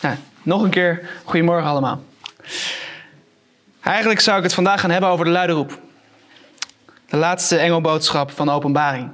Nou, 0.00 0.16
nog 0.42 0.62
een 0.62 0.70
keer 0.70 1.08
goedemorgen 1.24 1.70
allemaal. 1.70 2.02
Eigenlijk 3.80 4.20
zou 4.20 4.36
ik 4.36 4.42
het 4.42 4.54
vandaag 4.54 4.80
gaan 4.80 4.90
hebben 4.90 5.10
over 5.10 5.24
de 5.24 5.30
luide 5.30 5.52
roep. 5.52 5.78
De 7.08 7.16
laatste 7.16 7.56
engelboodschap 7.56 8.30
van 8.30 8.46
de 8.46 8.52
openbaring. 8.52 9.10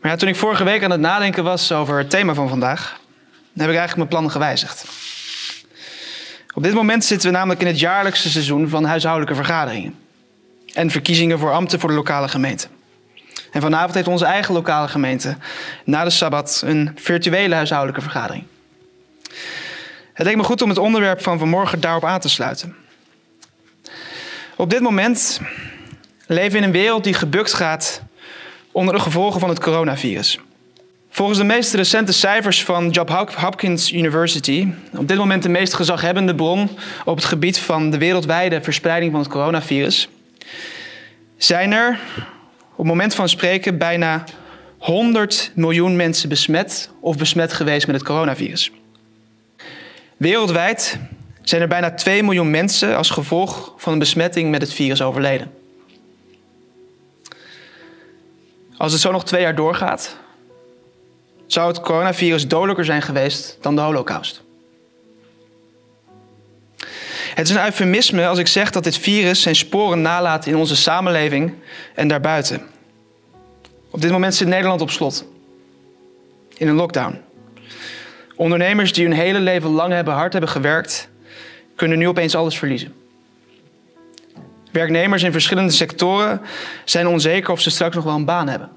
Maar 0.00 0.10
ja, 0.10 0.16
toen 0.16 0.28
ik 0.28 0.36
vorige 0.36 0.64
week 0.64 0.84
aan 0.84 0.90
het 0.90 1.00
nadenken 1.00 1.44
was 1.44 1.72
over 1.72 1.98
het 1.98 2.10
thema 2.10 2.34
van 2.34 2.48
vandaag, 2.48 3.00
heb 3.56 3.68
ik 3.68 3.76
eigenlijk 3.76 3.96
mijn 3.96 4.08
plannen 4.08 4.30
gewijzigd. 4.30 4.84
Op 6.54 6.62
dit 6.62 6.74
moment 6.74 7.04
zitten 7.04 7.30
we 7.30 7.36
namelijk 7.36 7.60
in 7.60 7.66
het 7.66 7.78
jaarlijkse 7.78 8.30
seizoen 8.30 8.68
van 8.68 8.84
huishoudelijke 8.84 9.34
vergaderingen. 9.34 9.98
En 10.74 10.90
verkiezingen 10.90 11.38
voor 11.38 11.52
ambten 11.52 11.80
voor 11.80 11.88
de 11.88 11.94
lokale 11.94 12.28
gemeente. 12.28 12.68
En 13.52 13.60
vanavond 13.60 13.94
heeft 13.94 14.08
onze 14.08 14.24
eigen 14.24 14.54
lokale 14.54 14.88
gemeente 14.88 15.36
na 15.84 16.04
de 16.04 16.10
Sabbat 16.10 16.62
een 16.64 16.92
virtuele 16.94 17.54
huishoudelijke 17.54 18.02
vergadering. 18.02 18.44
Het 20.12 20.26
leek 20.26 20.36
me 20.36 20.42
goed 20.42 20.62
om 20.62 20.68
het 20.68 20.78
onderwerp 20.78 21.22
van 21.22 21.38
vanmorgen 21.38 21.80
daarop 21.80 22.04
aan 22.04 22.20
te 22.20 22.28
sluiten. 22.28 22.76
Op 24.56 24.70
dit 24.70 24.80
moment 24.80 25.40
leven 26.26 26.52
we 26.52 26.58
in 26.58 26.64
een 26.64 26.72
wereld 26.72 27.04
die 27.04 27.14
gebukt 27.14 27.52
gaat 27.52 28.02
onder 28.72 28.94
de 28.94 29.00
gevolgen 29.00 29.40
van 29.40 29.48
het 29.48 29.60
coronavirus. 29.60 30.38
Volgens 31.10 31.38
de 31.38 31.44
meest 31.44 31.74
recente 31.74 32.12
cijfers 32.12 32.64
van 32.64 32.90
Johns 32.90 33.34
Hopkins 33.34 33.92
University, 33.92 34.68
op 34.96 35.08
dit 35.08 35.16
moment 35.16 35.42
de 35.42 35.48
meest 35.48 35.74
gezaghebbende 35.74 36.34
bron 36.34 36.68
op 37.04 37.16
het 37.16 37.24
gebied 37.24 37.58
van 37.58 37.90
de 37.90 37.98
wereldwijde 37.98 38.62
verspreiding 38.62 39.12
van 39.12 39.20
het 39.20 39.30
coronavirus, 39.30 40.08
zijn 41.36 41.72
er 41.72 41.98
op 42.70 42.76
het 42.76 42.86
moment 42.86 43.14
van 43.14 43.28
spreken 43.28 43.78
bijna 43.78 44.24
100 44.78 45.52
miljoen 45.54 45.96
mensen 45.96 46.28
besmet 46.28 46.90
of 47.00 47.16
besmet 47.16 47.52
geweest 47.52 47.86
met 47.86 47.96
het 47.96 48.04
coronavirus. 48.04 48.70
Wereldwijd 50.20 50.98
zijn 51.42 51.62
er 51.62 51.68
bijna 51.68 51.94
2 51.94 52.22
miljoen 52.22 52.50
mensen 52.50 52.96
als 52.96 53.10
gevolg 53.10 53.74
van 53.76 53.92
een 53.92 53.98
besmetting 53.98 54.50
met 54.50 54.60
het 54.60 54.72
virus 54.72 55.02
overleden. 55.02 55.52
Als 58.76 58.92
het 58.92 59.00
zo 59.00 59.12
nog 59.12 59.24
twee 59.24 59.40
jaar 59.40 59.54
doorgaat, 59.54 60.16
zou 61.46 61.68
het 61.68 61.80
coronavirus 61.80 62.48
dodelijker 62.48 62.84
zijn 62.84 63.02
geweest 63.02 63.58
dan 63.60 63.74
de 63.74 63.80
holocaust. 63.80 64.42
Het 67.34 67.48
is 67.48 67.54
een 67.54 67.64
eufemisme 67.64 68.26
als 68.26 68.38
ik 68.38 68.46
zeg 68.46 68.70
dat 68.70 68.84
dit 68.84 68.96
virus 68.96 69.42
zijn 69.42 69.56
sporen 69.56 70.02
nalaat 70.02 70.46
in 70.46 70.56
onze 70.56 70.76
samenleving 70.76 71.54
en 71.94 72.08
daarbuiten. 72.08 72.66
Op 73.90 74.00
dit 74.00 74.10
moment 74.10 74.34
zit 74.34 74.48
Nederland 74.48 74.80
op 74.80 74.90
slot. 74.90 75.24
In 76.56 76.68
een 76.68 76.74
lockdown. 76.74 77.20
Ondernemers 78.40 78.92
die 78.92 79.04
hun 79.04 79.16
hele 79.16 79.40
leven 79.40 79.70
lang 79.70 79.92
hebben 79.92 80.14
hard 80.14 80.32
hebben 80.32 80.50
gewerkt, 80.50 81.08
kunnen 81.74 81.98
nu 81.98 82.08
opeens 82.08 82.34
alles 82.34 82.58
verliezen. 82.58 82.94
Werknemers 84.72 85.22
in 85.22 85.32
verschillende 85.32 85.72
sectoren 85.72 86.40
zijn 86.84 87.06
onzeker 87.06 87.52
of 87.52 87.60
ze 87.60 87.70
straks 87.70 87.94
nog 87.94 88.04
wel 88.04 88.14
een 88.14 88.24
baan 88.24 88.48
hebben. 88.48 88.70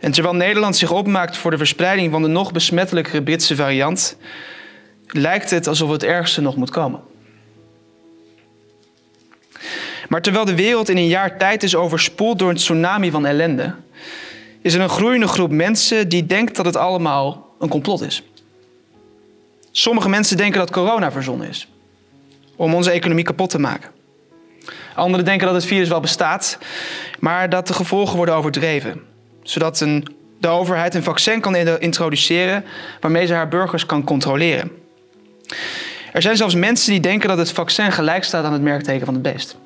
En 0.00 0.12
terwijl 0.12 0.34
Nederland 0.34 0.76
zich 0.76 0.90
opmaakt 0.90 1.36
voor 1.36 1.50
de 1.50 1.56
verspreiding 1.56 2.10
van 2.10 2.22
de 2.22 2.28
nog 2.28 2.52
besmettelijkere 2.52 3.22
Britse 3.22 3.56
variant, 3.56 4.16
lijkt 5.06 5.50
het 5.50 5.66
alsof 5.66 5.90
het 5.90 6.04
ergste 6.04 6.40
nog 6.40 6.56
moet 6.56 6.70
komen. 6.70 7.00
Maar 10.08 10.22
terwijl 10.22 10.44
de 10.44 10.54
wereld 10.54 10.88
in 10.88 10.96
een 10.96 11.08
jaar 11.08 11.38
tijd 11.38 11.62
is 11.62 11.74
overspoeld 11.74 12.38
door 12.38 12.50
een 12.50 12.56
tsunami 12.56 13.10
van 13.10 13.26
ellende, 13.26 13.74
is 14.62 14.74
er 14.74 14.80
een 14.80 14.88
groeiende 14.88 15.26
groep 15.26 15.50
mensen 15.50 16.08
die 16.08 16.26
denkt 16.26 16.56
dat 16.56 16.64
het 16.64 16.76
allemaal 16.76 17.54
een 17.58 17.68
complot 17.68 18.00
is. 18.00 18.22
Sommige 19.70 20.08
mensen 20.08 20.36
denken 20.36 20.58
dat 20.58 20.70
corona 20.70 21.12
verzonnen 21.12 21.48
is 21.48 21.68
om 22.56 22.74
onze 22.74 22.90
economie 22.90 23.24
kapot 23.24 23.50
te 23.50 23.58
maken. 23.58 23.90
Anderen 24.94 25.24
denken 25.24 25.46
dat 25.46 25.54
het 25.54 25.64
virus 25.64 25.88
wel 25.88 26.00
bestaat, 26.00 26.58
maar 27.18 27.48
dat 27.48 27.66
de 27.66 27.72
gevolgen 27.72 28.16
worden 28.16 28.34
overdreven, 28.34 29.00
zodat 29.42 29.80
een, 29.80 30.06
de 30.40 30.48
overheid 30.48 30.94
een 30.94 31.02
vaccin 31.02 31.40
kan 31.40 31.56
introduceren 31.56 32.64
waarmee 33.00 33.26
ze 33.26 33.34
haar 33.34 33.48
burgers 33.48 33.86
kan 33.86 34.04
controleren. 34.04 34.70
Er 36.12 36.22
zijn 36.22 36.36
zelfs 36.36 36.54
mensen 36.54 36.90
die 36.90 37.00
denken 37.00 37.28
dat 37.28 37.38
het 37.38 37.52
vaccin 37.52 37.92
gelijk 37.92 38.24
staat 38.24 38.44
aan 38.44 38.52
het 38.52 38.62
merkteken 38.62 39.04
van 39.04 39.14
het 39.14 39.22
beest. 39.22 39.56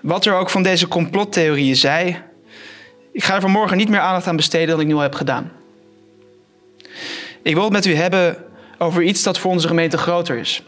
Wat 0.00 0.24
er 0.24 0.34
ook 0.34 0.50
van 0.50 0.62
deze 0.62 0.88
complottheorieën 0.88 1.76
zij, 1.76 2.22
ik 3.12 3.24
ga 3.24 3.34
er 3.34 3.40
vanmorgen 3.40 3.76
niet 3.76 3.88
meer 3.88 4.00
aandacht 4.00 4.26
aan 4.26 4.36
besteden 4.36 4.68
dan 4.68 4.80
ik 4.80 4.86
nu 4.86 4.94
al 4.94 5.00
heb 5.00 5.14
gedaan. 5.14 5.52
Ik 7.42 7.54
wil 7.54 7.62
het 7.62 7.72
met 7.72 7.86
u 7.86 7.94
hebben 7.94 8.44
over 8.78 9.02
iets 9.02 9.22
dat 9.22 9.38
voor 9.38 9.50
onze 9.50 9.68
gemeente 9.68 9.98
groter 9.98 10.36
is. 10.36 10.62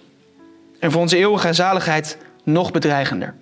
En 0.78 0.90
voor 0.90 1.00
onze 1.00 1.16
eeuwige 1.16 1.52
zaligheid 1.52 2.18
nog 2.42 2.70
bedreigender. 2.70 3.34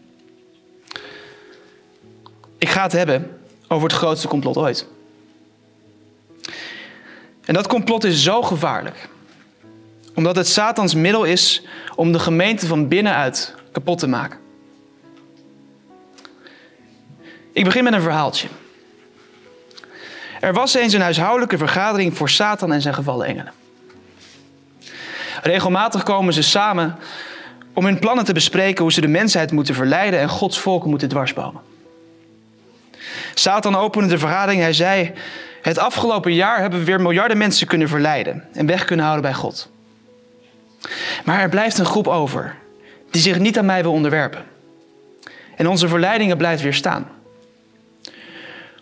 Ik 2.59 2.69
ga 2.69 2.83
het 2.83 2.93
hebben 2.93 3.39
over 3.69 3.89
het 3.89 3.97
grootste 3.97 4.29
complot 4.29 4.57
ooit. 4.57 4.87
En 7.45 7.55
dat 7.55 7.67
complot 7.67 8.05
is 8.05 8.23
zo 8.23 8.43
gevaarlijk 8.43 9.09
omdat 10.15 10.37
het 10.37 10.49
Satans 10.49 10.95
middel 10.95 11.25
is 11.25 11.63
om 11.95 12.13
de 12.13 12.19
gemeente 12.19 12.67
van 12.67 12.89
binnenuit 12.89 13.55
kapot 13.73 13.99
te 13.99 14.07
maken. 14.07 14.39
Ik 17.53 17.65
begin 17.65 17.85
met 17.85 17.93
een 17.93 18.01
verhaaltje. 18.01 18.49
Er 20.43 20.53
was 20.53 20.75
eens 20.75 20.93
een 20.93 21.01
huishoudelijke 21.01 21.59
vergadering 21.59 22.17
voor 22.17 22.29
Satan 22.29 22.73
en 22.73 22.83
zijn 22.83 22.95
gevallen 22.95 23.27
engelen. 23.27 23.53
Regelmatig 25.43 26.03
komen 26.03 26.33
ze 26.33 26.43
samen 26.43 26.99
om 27.73 27.85
hun 27.85 27.99
plannen 27.99 28.25
te 28.25 28.33
bespreken 28.33 28.83
hoe 28.83 28.93
ze 28.93 29.01
de 29.01 29.09
mensheid 29.09 29.53
moeten 29.53 29.75
verleiden 29.75 30.21
en 30.21 30.29
Gods 30.29 30.59
volken 30.59 30.91
moeten 30.91 31.09
dwarsbomen. 31.09 31.61
Satan 33.35 33.77
opende 33.77 34.09
de 34.09 34.19
vergadering. 34.19 34.61
Hij 34.61 34.73
zei: 34.73 35.13
Het 35.63 35.79
afgelopen 35.79 36.35
jaar 36.35 36.61
hebben 36.61 36.79
we 36.79 36.85
weer 36.85 37.01
miljarden 37.01 37.39
mensen 37.39 37.67
kunnen 37.67 37.89
verleiden 37.89 38.45
en 38.53 38.67
weg 38.67 38.85
kunnen 38.85 39.05
houden 39.05 39.31
bij 39.31 39.35
God. 39.35 39.71
Maar 41.25 41.41
er 41.41 41.49
blijft 41.49 41.79
een 41.79 41.87
groep 41.87 42.09
over 42.09 42.55
die 43.11 43.23
zich 43.23 43.39
niet 43.39 43.59
aan 43.59 43.67
mij 43.67 43.83
wil 43.83 43.93
onderwerpen. 43.93 44.45
En 45.57 45.69
onze 45.69 45.89
verleidingen 45.89 46.37
blijven 46.37 46.65
weer 46.65 46.75
staan. 46.75 47.22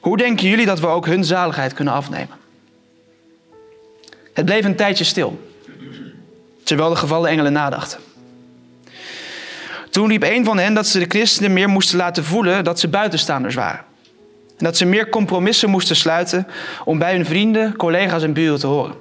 Hoe 0.01 0.17
denken 0.17 0.49
jullie 0.49 0.67
dat 0.67 0.81
we 0.81 0.87
ook 0.87 1.07
hun 1.07 1.25
zaligheid 1.25 1.73
kunnen 1.73 1.95
afnemen? 1.95 2.37
Het 4.33 4.45
bleef 4.45 4.65
een 4.65 4.77
tijdje 4.77 5.05
stil, 5.05 5.51
terwijl 6.65 6.89
de 6.91 6.97
gevallen 6.97 7.31
engelen 7.31 7.53
nadachten. 7.53 7.99
Toen 9.91 10.09
riep 10.09 10.23
een 10.23 10.45
van 10.45 10.59
hen 10.59 10.75
dat 10.75 10.87
ze 10.87 10.99
de 10.99 11.05
christenen 11.09 11.53
meer 11.53 11.69
moesten 11.69 11.97
laten 11.97 12.25
voelen 12.25 12.65
dat 12.65 12.81
ze 12.81 12.89
buitenstaanders 12.89 13.55
waren. 13.55 13.85
En 14.57 14.65
dat 14.65 14.77
ze 14.77 14.85
meer 14.85 15.09
compromissen 15.09 15.71
moesten 15.71 15.97
sluiten 15.97 16.47
om 16.85 16.99
bij 16.99 17.15
hun 17.15 17.27
vrienden, 17.27 17.77
collega's 17.77 18.23
en 18.23 18.33
buren 18.33 18.59
te 18.59 18.67
horen. 18.67 18.95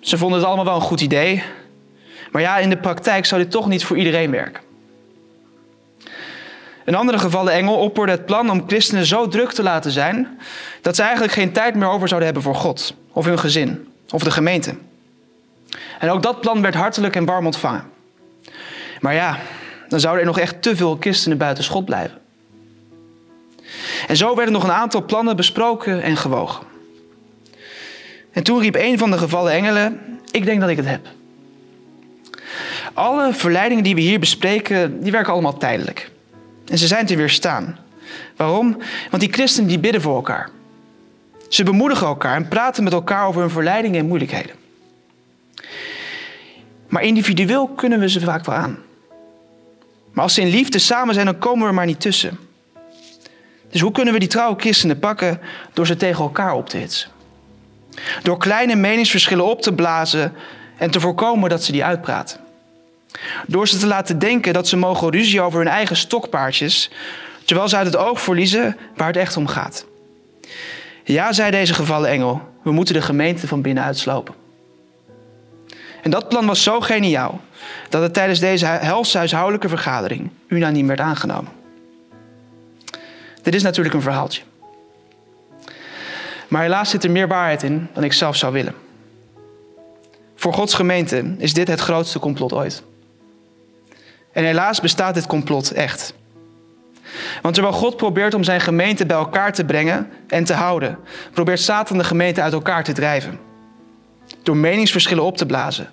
Ze 0.00 0.18
vonden 0.18 0.38
het 0.38 0.46
allemaal 0.46 0.64
wel 0.64 0.74
een 0.74 0.80
goed 0.80 1.00
idee. 1.00 1.42
Maar 2.30 2.42
ja, 2.42 2.58
in 2.58 2.70
de 2.70 2.76
praktijk 2.76 3.26
zou 3.26 3.42
dit 3.42 3.50
toch 3.50 3.68
niet 3.68 3.84
voor 3.84 3.96
iedereen 3.98 4.30
werken. 4.30 4.62
In 6.88 6.94
andere 6.94 7.18
gevallen 7.18 7.52
engel 7.52 7.74
opperde 7.74 8.12
het 8.12 8.26
plan 8.26 8.50
om 8.50 8.62
christenen 8.66 9.06
zo 9.06 9.28
druk 9.28 9.52
te 9.52 9.62
laten 9.62 9.90
zijn 9.90 10.38
dat 10.82 10.96
ze 10.96 11.02
eigenlijk 11.02 11.32
geen 11.32 11.52
tijd 11.52 11.74
meer 11.74 11.88
over 11.88 12.08
zouden 12.08 12.28
hebben 12.28 12.46
voor 12.46 12.54
God 12.54 12.94
of 13.12 13.24
hun 13.24 13.38
gezin 13.38 13.88
of 14.10 14.22
de 14.22 14.30
gemeente. 14.30 14.74
En 15.98 16.10
ook 16.10 16.22
dat 16.22 16.40
plan 16.40 16.62
werd 16.62 16.74
hartelijk 16.74 17.16
en 17.16 17.24
warm 17.24 17.46
ontvangen. 17.46 17.84
Maar 19.00 19.14
ja, 19.14 19.38
dan 19.88 20.00
zouden 20.00 20.22
er 20.22 20.28
nog 20.28 20.38
echt 20.38 20.62
te 20.62 20.76
veel 20.76 20.96
christenen 21.00 21.38
buiten 21.38 21.64
schot 21.64 21.84
blijven. 21.84 22.18
En 24.06 24.16
zo 24.16 24.34
werden 24.34 24.52
nog 24.52 24.64
een 24.64 24.72
aantal 24.72 25.04
plannen 25.04 25.36
besproken 25.36 26.02
en 26.02 26.16
gewogen. 26.16 26.66
En 28.32 28.42
toen 28.42 28.60
riep 28.60 28.74
een 28.74 28.98
van 28.98 29.10
de 29.10 29.18
gevallen 29.18 29.52
engelen: 29.52 30.20
Ik 30.30 30.44
denk 30.44 30.60
dat 30.60 30.68
ik 30.68 30.76
het 30.76 30.86
heb. 30.86 31.06
Alle 32.92 33.32
verleidingen 33.32 33.84
die 33.84 33.94
we 33.94 34.00
hier 34.00 34.20
bespreken, 34.20 35.02
die 35.02 35.12
werken 35.12 35.32
allemaal 35.32 35.58
tijdelijk. 35.58 36.10
En 36.68 36.78
ze 36.78 36.86
zijn 36.86 37.06
te 37.06 37.16
weerstaan. 37.16 37.78
Waarom? 38.36 38.76
Want 39.10 39.22
die 39.22 39.32
christenen 39.32 39.68
die 39.68 39.78
bidden 39.78 40.00
voor 40.00 40.14
elkaar. 40.14 40.50
Ze 41.48 41.64
bemoedigen 41.64 42.06
elkaar 42.06 42.36
en 42.36 42.48
praten 42.48 42.84
met 42.84 42.92
elkaar 42.92 43.26
over 43.26 43.40
hun 43.40 43.50
verleidingen 43.50 44.00
en 44.00 44.06
moeilijkheden. 44.06 44.56
Maar 46.88 47.02
individueel 47.02 47.68
kunnen 47.68 48.00
we 48.00 48.08
ze 48.08 48.20
vaak 48.20 48.44
wel 48.44 48.54
aan. 48.54 48.78
Maar 50.12 50.24
als 50.24 50.34
ze 50.34 50.40
in 50.40 50.48
liefde 50.48 50.78
samen 50.78 51.14
zijn, 51.14 51.26
dan 51.26 51.38
komen 51.38 51.62
we 51.62 51.68
er 51.68 51.74
maar 51.74 51.86
niet 51.86 52.00
tussen. 52.00 52.38
Dus 53.70 53.80
hoe 53.80 53.92
kunnen 53.92 54.12
we 54.12 54.18
die 54.18 54.28
trouwe 54.28 54.60
christenen 54.60 54.98
pakken 54.98 55.40
door 55.72 55.86
ze 55.86 55.96
tegen 55.96 56.22
elkaar 56.22 56.54
op 56.54 56.68
te 56.68 56.76
hitsen? 56.76 57.10
Door 58.22 58.38
kleine 58.38 58.74
meningsverschillen 58.74 59.44
op 59.44 59.62
te 59.62 59.74
blazen 59.74 60.32
en 60.76 60.90
te 60.90 61.00
voorkomen 61.00 61.50
dat 61.50 61.64
ze 61.64 61.72
die 61.72 61.84
uitpraten. 61.84 62.40
Door 63.46 63.68
ze 63.68 63.78
te 63.78 63.86
laten 63.86 64.18
denken 64.18 64.52
dat 64.52 64.68
ze 64.68 64.76
mogen 64.76 65.10
ruzie 65.10 65.40
over 65.40 65.58
hun 65.58 65.68
eigen 65.68 65.96
stokpaardjes, 65.96 66.90
terwijl 67.44 67.68
ze 67.68 67.76
uit 67.76 67.86
het 67.86 67.96
oog 67.96 68.20
verliezen 68.20 68.76
waar 68.96 69.06
het 69.06 69.16
echt 69.16 69.36
om 69.36 69.46
gaat. 69.46 69.86
Ja, 71.04 71.32
zei 71.32 71.50
deze 71.50 71.74
gevallen 71.74 72.10
engel, 72.10 72.42
we 72.62 72.72
moeten 72.72 72.94
de 72.94 73.02
gemeente 73.02 73.46
van 73.46 73.62
binnenuit 73.62 73.98
slopen. 73.98 74.34
En 76.02 76.10
dat 76.10 76.28
plan 76.28 76.46
was 76.46 76.62
zo 76.62 76.80
geniaal 76.80 77.40
dat 77.88 78.02
het 78.02 78.14
tijdens 78.14 78.40
deze 78.40 78.66
helse 78.66 79.18
huishoudelijke 79.18 79.68
vergadering 79.68 80.30
unaniem 80.48 80.86
werd 80.86 81.00
aangenomen. 81.00 81.52
Dit 83.42 83.54
is 83.54 83.62
natuurlijk 83.62 83.94
een 83.94 84.02
verhaaltje. 84.02 84.42
Maar 86.48 86.62
helaas 86.62 86.90
zit 86.90 87.04
er 87.04 87.10
meer 87.10 87.28
waarheid 87.28 87.62
in 87.62 87.88
dan 87.92 88.04
ik 88.04 88.12
zelf 88.12 88.36
zou 88.36 88.52
willen. 88.52 88.74
Voor 90.34 90.52
Gods 90.52 90.74
gemeente 90.74 91.34
is 91.38 91.54
dit 91.54 91.68
het 91.68 91.80
grootste 91.80 92.18
complot 92.18 92.52
ooit. 92.52 92.82
En 94.38 94.44
helaas 94.44 94.80
bestaat 94.80 95.14
dit 95.14 95.26
complot 95.26 95.70
echt. 95.70 96.14
Want 97.42 97.54
terwijl 97.54 97.74
God 97.74 97.96
probeert 97.96 98.34
om 98.34 98.44
zijn 98.44 98.60
gemeente 98.60 99.06
bij 99.06 99.16
elkaar 99.16 99.52
te 99.52 99.64
brengen 99.64 100.10
en 100.26 100.44
te 100.44 100.52
houden, 100.52 100.98
probeert 101.32 101.60
Satan 101.60 101.98
de 101.98 102.04
gemeente 102.04 102.42
uit 102.42 102.52
elkaar 102.52 102.84
te 102.84 102.92
drijven. 102.92 103.38
Door 104.42 104.56
meningsverschillen 104.56 105.24
op 105.24 105.36
te 105.36 105.46
blazen 105.46 105.88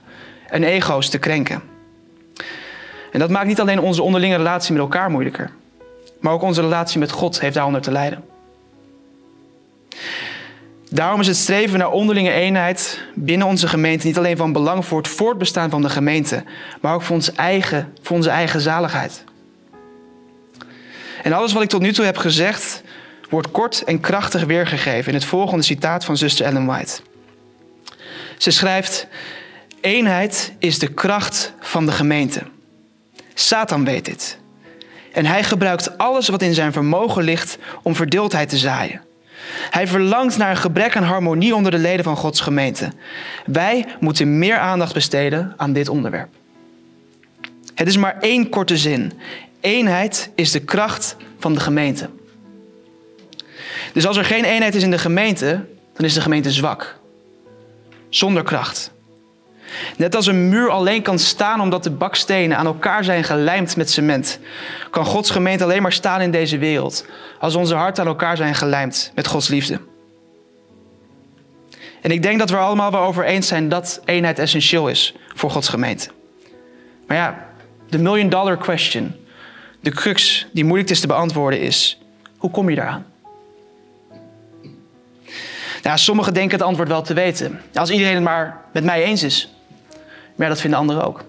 en 0.48 0.64
ego's 0.64 1.10
te 1.10 1.18
krenken. 1.18 1.64
En 3.12 3.20
dat 3.20 3.30
maakt 3.30 3.48
niet 3.48 3.60
alleen 3.60 3.80
onze 3.80 4.04
onderlinge 4.04 4.36
relatie 4.36 4.74
met 4.74 4.82
elkaar 4.82 5.10
moeilijker, 5.10 5.52
maar 6.20 6.34
ook 6.34 6.42
onze 6.42 6.62
relatie 6.62 7.00
met 7.00 7.12
God 7.12 7.40
heeft 7.40 7.56
daaronder 7.56 7.82
te 7.82 7.92
lijden. 7.92 8.24
Daarom 10.96 11.20
is 11.20 11.28
het 11.28 11.38
streven 11.38 11.80
naar 11.80 11.92
onderlinge 11.92 12.32
eenheid 12.32 13.02
binnen 13.14 13.48
onze 13.48 13.68
gemeente 13.68 14.08
niet 14.08 14.18
alleen 14.18 14.38
van 14.38 14.52
belang 14.52 14.86
voor 14.86 14.98
het 14.98 15.08
voortbestaan 15.08 15.70
van 15.70 15.82
de 15.82 15.90
gemeente, 15.90 16.44
maar 16.82 16.94
ook 16.94 17.02
voor, 17.02 17.16
ons 17.16 17.34
eigen, 17.34 17.94
voor 18.02 18.16
onze 18.16 18.30
eigen 18.30 18.62
zaligheid. 18.62 19.24
En 21.24 21.34
alles 21.34 21.54
wat 21.54 21.64
ik 21.64 21.70
tot 21.70 21.82
nu 21.82 21.94
toe 21.94 22.06
heb 22.06 22.18
gezegd, 22.18 22.82
wordt 23.30 23.52
kort 23.52 23.84
en 23.84 24.00
krachtig 24.00 24.44
weergegeven 24.44 25.08
in 25.08 25.18
het 25.18 25.26
volgende 25.26 25.64
citaat 25.64 26.06
van 26.06 26.18
zuster 26.18 26.46
Ellen 26.46 26.66
White. 26.66 27.02
Ze 28.38 28.52
schrijft: 28.52 29.08
Eenheid 29.82 30.54
is 30.60 30.80
de 30.80 30.94
kracht 30.94 31.54
van 31.60 31.86
de 31.86 31.92
gemeente. 31.92 32.42
Satan 33.34 33.86
weet 33.86 34.06
dit. 34.06 34.38
En 35.14 35.26
hij 35.26 35.44
gebruikt 35.44 35.98
alles 35.98 36.28
wat 36.28 36.42
in 36.42 36.54
zijn 36.54 36.74
vermogen 36.74 37.24
ligt 37.24 37.58
om 37.82 37.96
verdeeldheid 37.96 38.50
te 38.50 38.58
zaaien. 38.58 39.02
Hij 39.70 39.88
verlangt 39.88 40.38
naar 40.38 40.50
een 40.50 40.58
gebrek 40.58 40.96
aan 40.96 41.04
harmonie 41.04 41.56
onder 41.56 41.72
de 41.72 41.78
leden 41.78 42.04
van 42.04 42.16
Gods 42.18 42.40
gemeente. 42.40 42.92
Wij 43.46 43.86
moeten 44.00 44.40
meer 44.40 44.58
aandacht 44.58 44.94
besteden 44.94 45.54
aan 45.58 45.74
dit 45.74 45.90
onderwerp. 45.90 46.30
Het 47.76 47.88
is 47.88 47.98
maar 47.98 48.18
één 48.20 48.50
korte 48.50 48.78
zin. 48.78 49.14
Eenheid 49.60 50.30
is 50.36 50.52
de 50.52 50.60
kracht 50.60 51.16
van 51.40 51.54
de 51.54 51.60
gemeente. 51.60 52.10
Dus 53.94 54.08
als 54.08 54.18
er 54.18 54.26
geen 54.26 54.44
eenheid 54.44 54.76
is 54.76 54.84
in 54.84 54.92
de 54.92 54.98
gemeente, 54.98 55.66
dan 55.94 56.06
is 56.06 56.14
de 56.14 56.22
gemeente 56.22 56.52
zwak. 56.52 57.00
Zonder 58.10 58.44
kracht. 58.44 58.94
Net 59.98 60.16
als 60.16 60.26
een 60.26 60.50
muur 60.50 60.70
alleen 60.70 61.02
kan 61.02 61.20
staan 61.20 61.62
omdat 61.62 61.84
de 61.84 61.92
bakstenen 61.92 62.58
aan 62.58 62.66
elkaar 62.66 63.04
zijn 63.04 63.24
gelijmd 63.24 63.76
met 63.76 63.92
cement, 63.92 64.40
kan 64.90 65.06
Gods 65.06 65.30
gemeente 65.30 65.64
alleen 65.64 65.82
maar 65.82 65.94
staan 65.94 66.22
in 66.22 66.32
deze 66.32 66.58
wereld 66.58 67.06
als 67.40 67.56
onze 67.56 67.76
harten 67.76 68.04
aan 68.04 68.10
elkaar 68.10 68.38
zijn 68.38 68.56
gelijmd 68.56 69.12
met 69.16 69.28
Gods 69.28 69.48
liefde. 69.48 69.80
En 72.02 72.12
ik 72.12 72.22
denk 72.22 72.40
dat 72.40 72.50
we 72.50 72.58
allemaal 72.58 72.92
wel 72.92 73.02
over 73.02 73.26
eens 73.26 73.48
zijn 73.48 73.70
dat 73.70 74.02
eenheid 74.06 74.40
essentieel 74.40 74.90
is 74.90 75.16
voor 75.36 75.52
Gods 75.52 75.68
gemeente. 75.68 76.10
Maar 77.08 77.18
ja, 77.18 77.48
de 77.90 77.98
million 77.98 78.30
dollar 78.30 78.58
question, 78.58 79.16
de 79.80 79.92
crux 79.92 80.48
die 80.52 80.66
moeilijk 80.66 80.90
is 80.90 81.00
te 81.00 81.08
beantwoorden 81.08 81.60
is, 81.62 82.00
hoe 82.38 82.52
kom 82.52 82.70
je 82.70 82.76
daaraan? 82.76 83.06
Nou, 85.84 85.98
sommigen 85.98 86.34
denken 86.34 86.58
het 86.58 86.68
antwoord 86.68 86.88
wel 86.88 87.02
te 87.02 87.14
weten. 87.14 87.62
Als 87.74 87.90
iedereen 87.90 88.14
het 88.14 88.24
maar 88.24 88.62
met 88.74 88.84
mij 88.84 89.04
eens 89.04 89.24
is. 89.24 89.55
Maar 90.36 90.50
dat 90.50 90.62
vinden 90.62 90.80
anderen 90.80 91.06
ook. 91.06 91.24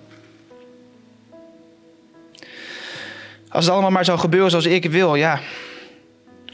Als 3.48 3.64
het 3.64 3.72
allemaal 3.72 3.90
maar 3.90 4.04
zou 4.04 4.18
gebeuren 4.18 4.50
zoals 4.50 4.66
ik 4.66 4.84
wil, 4.90 5.14
ja. 5.14 5.40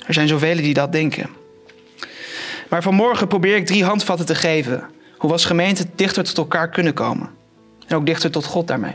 Er 0.07 0.15
zijn 0.15 0.29
zoveel 0.29 0.57
die 0.57 0.75
dat 0.75 0.93
denken. 0.93 1.31
Maar 2.69 2.83
vanmorgen 2.83 3.29
probeer 3.29 3.57
ik 3.57 3.67
drie 3.67 3.85
handvatten 3.85 4.27
te 4.27 4.35
geven. 4.35 4.79
Hoe 5.17 5.29
we 5.29 5.33
als 5.33 5.45
gemeente 5.45 5.87
dichter 5.95 6.25
tot 6.25 6.39
elkaar 6.39 6.69
kunnen 6.69 6.95
komen. 6.95 7.31
En 7.87 7.97
ook 7.97 8.07
dichter 8.07 8.31
tot 8.31 8.45
God 8.45 8.67
daarmee. 8.67 8.95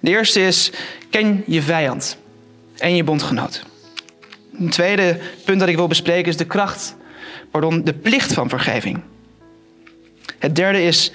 De 0.00 0.10
eerste 0.10 0.40
is, 0.40 0.70
ken 1.10 1.42
je 1.46 1.62
vijand 1.62 2.16
en 2.78 2.96
je 2.96 3.04
bondgenoot. 3.04 3.62
Een 4.58 4.70
tweede 4.70 5.18
punt 5.44 5.60
dat 5.60 5.68
ik 5.68 5.76
wil 5.76 5.86
bespreken 5.86 6.28
is 6.28 6.36
de 6.36 6.46
kracht, 6.46 6.96
pardon, 7.50 7.84
de 7.84 7.94
plicht 7.94 8.32
van 8.32 8.48
vergeving. 8.48 9.00
Het 10.38 10.56
derde 10.56 10.82
is 10.82 11.12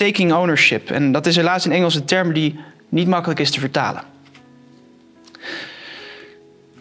taking 0.00 0.32
ownership. 0.32 0.90
En 0.90 1.12
dat 1.12 1.26
is 1.26 1.36
helaas 1.36 1.64
een 1.64 1.72
Engelse 1.72 2.04
term 2.04 2.32
die 2.32 2.58
niet 2.88 3.08
makkelijk 3.08 3.40
is 3.40 3.50
te 3.50 3.60
vertalen. 3.60 4.02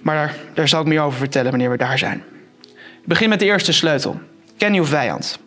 Maar 0.02 0.16
daar, 0.16 0.36
daar 0.54 0.68
zal 0.68 0.82
ik 0.82 0.88
meer 0.88 1.02
over 1.02 1.20
vertellen 1.20 1.50
wanneer 1.50 1.70
we 1.70 1.78
daar 1.78 1.98
zijn. 1.98 2.24
Ik 3.02 3.06
begin 3.06 3.30
met 3.30 3.40
de 3.40 3.46
eerste 3.46 3.74
sleutel. 3.74 4.20
Ken 4.58 4.74
uw 4.74 4.86
vijand. 4.86 5.40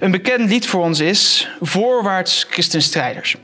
Een 0.00 0.10
bekend 0.10 0.48
lied 0.48 0.66
voor 0.66 0.82
ons 0.82 1.00
is 1.00 1.48
Voorwaarts 1.60 2.46
christenstrijders. 2.50 3.36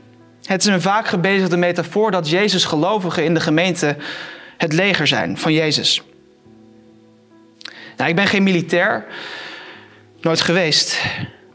Het 0.43 0.61
is 0.61 0.67
een 0.67 0.81
vaak 0.81 1.07
gebezigde 1.07 1.57
metafoor 1.57 2.11
dat 2.11 2.29
Jezus 2.29 2.65
gelovigen 2.65 3.23
in 3.23 3.33
de 3.33 3.39
gemeente 3.39 3.97
het 4.57 4.73
leger 4.73 5.07
zijn 5.07 5.37
van 5.37 5.53
Jezus. 5.53 6.01
Nou, 7.97 8.09
ik 8.09 8.15
ben 8.15 8.27
geen 8.27 8.43
militair, 8.43 9.05
nooit 10.21 10.41
geweest. 10.41 11.01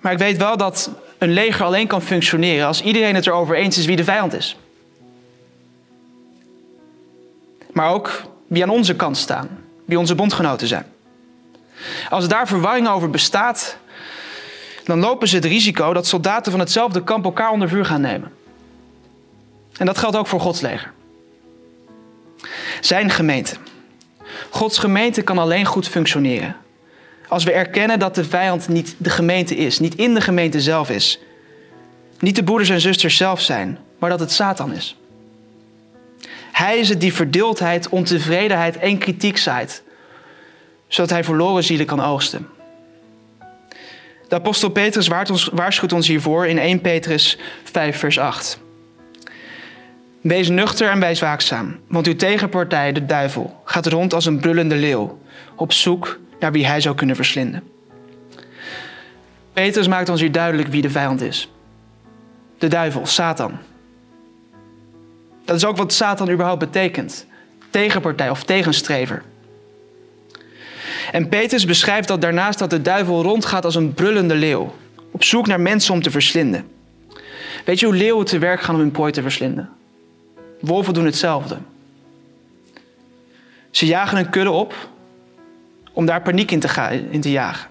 Maar 0.01 0.13
ik 0.13 0.19
weet 0.19 0.37
wel 0.37 0.57
dat 0.57 0.91
een 1.23 1.33
leger 1.33 1.65
alleen 1.65 1.87
kan 1.87 2.03
functioneren 2.03 2.67
als 2.67 2.83
iedereen 2.83 3.15
het 3.15 3.27
erover 3.27 3.57
eens 3.57 3.79
is 3.79 3.85
wie 3.85 3.97
de 3.97 4.05
vijand 4.05 4.33
is. 4.33 4.57
Maar 7.73 7.91
ook 7.91 8.23
wie 8.47 8.63
aan 8.63 8.69
onze 8.69 8.97
kant 8.97 9.17
staan, 9.17 9.49
wie 9.85 9.99
onze 9.99 10.15
bondgenoten 10.15 10.67
zijn. 10.67 10.87
Als 12.11 12.29
daar 12.29 12.49
verwarring 12.49 12.89
over 12.89 13.11
bestaat, 13.11 13.77
dan 14.85 14.99
lopen 14.99 15.29
ze 15.29 15.37
het 15.37 15.45
risico 15.45 15.93
dat 15.93 16.07
soldaten 16.07 16.51
van 16.51 16.61
hetzelfde 16.61 17.05
kamp 17.05 17.25
elkaar 17.25 17.51
onder 17.51 17.69
vuur 17.69 17.85
gaan 17.85 18.01
nemen. 18.01 18.33
En 19.77 19.87
dat 19.87 19.99
geldt 19.99 20.17
ook 20.17 20.27
voor 20.27 20.41
Gods 20.41 20.61
leger. 20.61 20.93
Zijn 22.81 23.11
gemeente. 23.11 23.57
Gods 24.51 24.79
gemeente 24.79 25.23
kan 25.23 25.39
alleen 25.39 25.65
goed 25.65 25.89
functioneren 25.89 26.57
als 27.33 27.45
we 27.45 27.53
erkennen 27.53 27.99
dat 27.99 28.15
de 28.15 28.25
vijand 28.25 28.69
niet 28.69 28.95
de 28.99 29.11
gemeente 29.11 29.57
is, 29.57 29.79
niet 29.79 29.95
in 29.95 30.15
de 30.15 30.21
gemeente 30.21 30.61
zelf 30.61 30.91
is. 30.91 31.21
Niet 32.19 32.37
de 32.37 32.45
broeders 32.45 32.69
en 32.69 32.81
zusters 32.81 33.17
zelf 33.17 33.41
zijn, 33.41 33.79
maar 33.99 34.11
dat 34.11 34.21
het 34.21 34.33
Satan 34.33 34.73
is. 34.73 34.97
Hij 36.53 36.79
is 36.79 36.89
het 36.89 37.01
die 37.01 37.13
verdeeldheid, 37.13 37.89
ontevredenheid 37.89 38.77
en 38.77 38.99
kritiek 38.99 39.37
zaait, 39.37 39.83
zodat 40.89 41.11
hij 41.11 41.25
verloren 41.25 41.65
zielen 41.65 41.87
kan 41.87 42.01
oogsten. 42.01 42.49
De 44.29 44.35
apostel 44.35 44.69
Petrus 44.69 45.09
waarschuwt 45.53 45.93
ons 45.93 46.09
hiervoor 46.09 46.47
in 46.47 46.59
1 46.59 46.81
Petrus 46.81 47.39
5, 47.65 47.99
vers 47.99 48.19
8. 48.19 48.59
Wees 50.21 50.49
nuchter 50.49 50.91
en 50.91 51.01
wees 51.01 51.21
waakzaam, 51.21 51.81
want 51.89 52.07
uw 52.07 52.17
tegenpartij, 52.17 52.93
de 52.93 53.07
duivel, 53.07 53.61
gaat 53.65 53.87
rond 53.87 54.15
als 54.15 54.27
een 54.27 54.41
brullende 54.41 54.77
leeuw, 54.77 55.19
op 55.57 55.73
zoek 55.73 56.21
naar 56.43 56.53
wie 56.53 56.67
hij 56.67 56.81
zou 56.81 56.95
kunnen 56.95 57.17
verslinden. 57.17 57.63
Petrus 59.53 59.89
maakt 59.89 60.09
ons 60.09 60.21
hier 60.21 60.33
duidelijk 60.33 60.69
wie 60.69 60.83
de 60.83 60.91
vijand 60.91 61.21
is. 61.21 61.49
De 62.59 62.69
duivel, 62.69 63.07
Satan. 63.07 63.59
Dat 65.45 65.57
is 65.57 65.65
ook 65.65 65.77
wat 65.77 65.93
Satan 65.93 66.31
überhaupt 66.31 66.59
betekent. 66.59 67.27
Tegenpartij 67.71 68.31
of 68.31 68.45
tegenstrever. 68.45 69.23
En 71.13 71.29
Petrus 71.29 71.65
beschrijft 71.65 72.09
dat 72.09 72.21
daarnaast 72.21 72.59
dat 72.59 72.71
de 72.71 72.83
duivel 72.83 73.23
rondgaat 73.23 73.65
als 73.65 73.75
een 73.75 73.95
brullende 73.95 74.35
leeuw. 74.35 74.75
Op 75.11 75.25
zoek 75.25 75.47
naar 75.47 75.61
mensen 75.61 75.95
om 75.95 76.03
te 76.03 76.11
verslinden. 76.11 76.69
Weet 77.65 77.81
je 77.81 77.87
hoe 77.87 77.95
leeuwen 77.95 78.27
te 78.27 78.39
werk 78.39 78.61
gaan 78.61 78.75
om 78.75 78.81
hun 78.81 78.91
prooi 78.91 79.13
te 79.13 79.23
verslinden? 79.23 79.71
Wolven 80.61 80.95
doen 80.95 81.05
hetzelfde. 81.05 81.59
Ze 83.71 83.87
jagen 83.87 84.19
een 84.19 84.31
kudde 84.31 84.51
op 84.51 84.75
om 85.93 86.07
daar 86.07 86.23
paniek 86.23 86.51
in 86.51 86.61
te, 86.61 86.69
gaan, 86.69 86.93
in 86.93 87.21
te 87.21 87.31
jagen. 87.31 87.71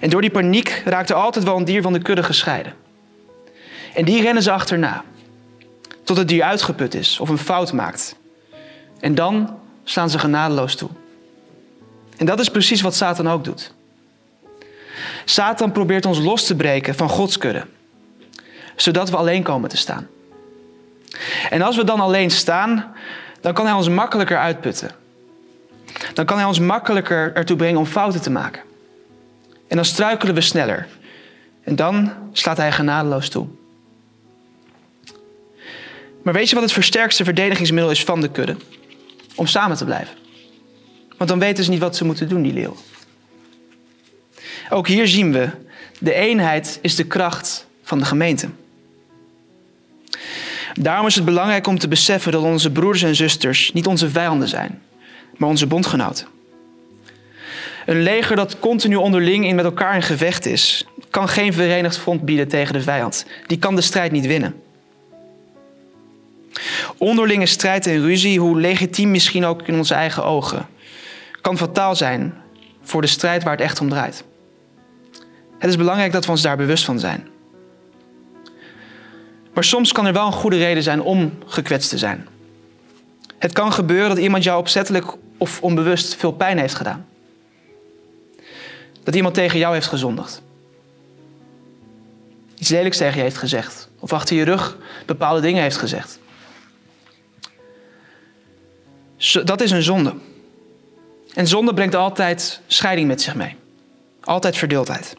En 0.00 0.10
door 0.10 0.20
die 0.20 0.30
paniek 0.30 0.82
raakt 0.84 1.10
er 1.10 1.16
altijd 1.16 1.44
wel 1.44 1.56
een 1.56 1.64
dier 1.64 1.82
van 1.82 1.92
de 1.92 2.02
kudde 2.02 2.22
gescheiden. 2.22 2.72
En 3.94 4.04
die 4.04 4.22
rennen 4.22 4.42
ze 4.42 4.50
achterna. 4.50 5.04
Tot 6.04 6.16
het 6.16 6.28
dier 6.28 6.42
uitgeput 6.42 6.94
is 6.94 7.20
of 7.20 7.28
een 7.28 7.38
fout 7.38 7.72
maakt. 7.72 8.16
En 9.00 9.14
dan 9.14 9.58
slaan 9.84 10.10
ze 10.10 10.18
genadeloos 10.18 10.76
toe. 10.76 10.88
En 12.16 12.26
dat 12.26 12.40
is 12.40 12.48
precies 12.48 12.80
wat 12.80 12.94
Satan 12.94 13.28
ook 13.28 13.44
doet. 13.44 13.74
Satan 15.24 15.72
probeert 15.72 16.06
ons 16.06 16.18
los 16.18 16.46
te 16.46 16.56
breken 16.56 16.94
van 16.94 17.08
Gods 17.08 17.38
kudde. 17.38 17.66
Zodat 18.76 19.10
we 19.10 19.16
alleen 19.16 19.42
komen 19.42 19.68
te 19.68 19.76
staan. 19.76 20.06
En 21.50 21.62
als 21.62 21.76
we 21.76 21.84
dan 21.84 22.00
alleen 22.00 22.30
staan, 22.30 22.94
dan 23.40 23.52
kan 23.52 23.66
hij 23.66 23.74
ons 23.74 23.88
makkelijker 23.88 24.38
uitputten. 24.38 24.90
Dan 26.18 26.26
kan 26.26 26.36
hij 26.36 26.46
ons 26.46 26.58
makkelijker 26.58 27.34
ertoe 27.34 27.56
brengen 27.56 27.78
om 27.78 27.86
fouten 27.86 28.22
te 28.22 28.30
maken. 28.30 28.62
En 29.68 29.76
dan 29.76 29.84
struikelen 29.84 30.34
we 30.34 30.40
sneller. 30.40 30.86
En 31.62 31.76
dan 31.76 32.12
slaat 32.32 32.56
hij 32.56 32.72
genadeloos 32.72 33.28
toe. 33.28 33.46
Maar 36.22 36.32
weet 36.32 36.48
je 36.48 36.54
wat 36.54 36.64
het 36.64 36.72
versterkste 36.72 37.24
verdedigingsmiddel 37.24 37.90
is 37.90 38.04
van 38.04 38.20
de 38.20 38.30
kudde? 38.30 38.56
Om 39.34 39.46
samen 39.46 39.76
te 39.76 39.84
blijven. 39.84 40.16
Want 41.16 41.30
dan 41.30 41.38
weten 41.38 41.64
ze 41.64 41.70
niet 41.70 41.80
wat 41.80 41.96
ze 41.96 42.04
moeten 42.04 42.28
doen, 42.28 42.42
die 42.42 42.52
leeuw. 42.52 42.76
Ook 44.70 44.88
hier 44.88 45.08
zien 45.08 45.32
we, 45.32 45.50
de 45.98 46.12
eenheid 46.12 46.78
is 46.82 46.94
de 46.94 47.06
kracht 47.06 47.66
van 47.82 47.98
de 47.98 48.04
gemeente. 48.04 48.48
Daarom 50.74 51.06
is 51.06 51.14
het 51.14 51.24
belangrijk 51.24 51.66
om 51.66 51.78
te 51.78 51.88
beseffen 51.88 52.32
dat 52.32 52.42
onze 52.42 52.70
broers 52.70 53.02
en 53.02 53.16
zusters 53.16 53.72
niet 53.72 53.86
onze 53.86 54.10
vijanden 54.10 54.48
zijn, 54.48 54.82
maar 55.38 55.48
onze 55.48 55.66
bondgenoten. 55.66 56.26
Een 57.86 58.02
leger 58.02 58.36
dat 58.36 58.58
continu 58.58 58.96
onderling 58.96 59.46
in 59.46 59.54
met 59.54 59.64
elkaar 59.64 59.94
in 59.94 60.02
gevecht 60.02 60.46
is, 60.46 60.86
kan 61.10 61.28
geen 61.28 61.52
verenigd 61.52 61.98
front 61.98 62.24
bieden 62.24 62.48
tegen 62.48 62.72
de 62.72 62.82
vijand. 62.82 63.26
Die 63.46 63.58
kan 63.58 63.74
de 63.74 63.80
strijd 63.80 64.12
niet 64.12 64.26
winnen. 64.26 64.62
Onderlinge 66.98 67.46
strijd 67.46 67.86
en 67.86 68.00
ruzie, 68.00 68.40
hoe 68.40 68.60
legitiem 68.60 69.10
misschien 69.10 69.44
ook 69.44 69.62
in 69.62 69.74
onze 69.74 69.94
eigen 69.94 70.24
ogen, 70.24 70.66
kan 71.40 71.58
fataal 71.58 71.96
zijn 71.96 72.34
voor 72.82 73.00
de 73.00 73.06
strijd 73.06 73.42
waar 73.42 73.52
het 73.52 73.60
echt 73.60 73.80
om 73.80 73.88
draait. 73.88 74.24
Het 75.58 75.70
is 75.70 75.76
belangrijk 75.76 76.12
dat 76.12 76.24
we 76.24 76.30
ons 76.30 76.42
daar 76.42 76.56
bewust 76.56 76.84
van 76.84 76.98
zijn. 76.98 77.28
Maar 79.54 79.64
soms 79.64 79.92
kan 79.92 80.06
er 80.06 80.12
wel 80.12 80.26
een 80.26 80.32
goede 80.32 80.56
reden 80.56 80.82
zijn 80.82 81.00
om 81.02 81.38
gekwetst 81.46 81.90
te 81.90 81.98
zijn. 81.98 82.26
Het 83.38 83.52
kan 83.52 83.72
gebeuren 83.72 84.08
dat 84.08 84.18
iemand 84.18 84.44
jou 84.44 84.58
opzettelijk 84.58 85.06
of 85.38 85.62
onbewust 85.62 86.14
veel 86.14 86.32
pijn 86.32 86.58
heeft 86.58 86.74
gedaan. 86.74 87.06
Dat 89.02 89.14
iemand 89.14 89.34
tegen 89.34 89.58
jou 89.58 89.74
heeft 89.74 89.86
gezondigd. 89.86 90.42
Iets 92.54 92.68
lelijks 92.68 92.96
tegen 92.96 93.16
je 93.16 93.22
heeft 93.22 93.38
gezegd. 93.38 93.88
Of 93.98 94.12
achter 94.12 94.36
je 94.36 94.44
rug 94.44 94.76
bepaalde 95.06 95.40
dingen 95.40 95.62
heeft 95.62 95.76
gezegd. 95.76 96.18
Dat 99.44 99.60
is 99.60 99.70
een 99.70 99.82
zonde. 99.82 100.14
En 101.34 101.46
zonde 101.46 101.74
brengt 101.74 101.94
altijd 101.94 102.60
scheiding 102.66 103.08
met 103.08 103.22
zich 103.22 103.34
mee. 103.34 103.56
Altijd 104.20 104.56
verdeeldheid. 104.56 105.16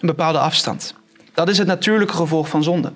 Een 0.00 0.06
bepaalde 0.06 0.38
afstand. 0.38 0.94
Dat 1.34 1.48
is 1.48 1.58
het 1.58 1.66
natuurlijke 1.66 2.14
gevolg 2.14 2.48
van 2.48 2.62
zonde. 2.62 2.92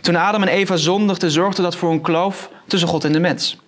Toen 0.00 0.16
Adam 0.16 0.42
en 0.42 0.48
Eva 0.48 0.76
zondigden, 0.76 1.30
zorgde 1.30 1.62
dat 1.62 1.76
voor 1.76 1.90
een 1.90 2.00
kloof 2.00 2.50
tussen 2.66 2.88
God 2.88 3.04
en 3.04 3.12
de 3.12 3.20
mens. 3.20 3.58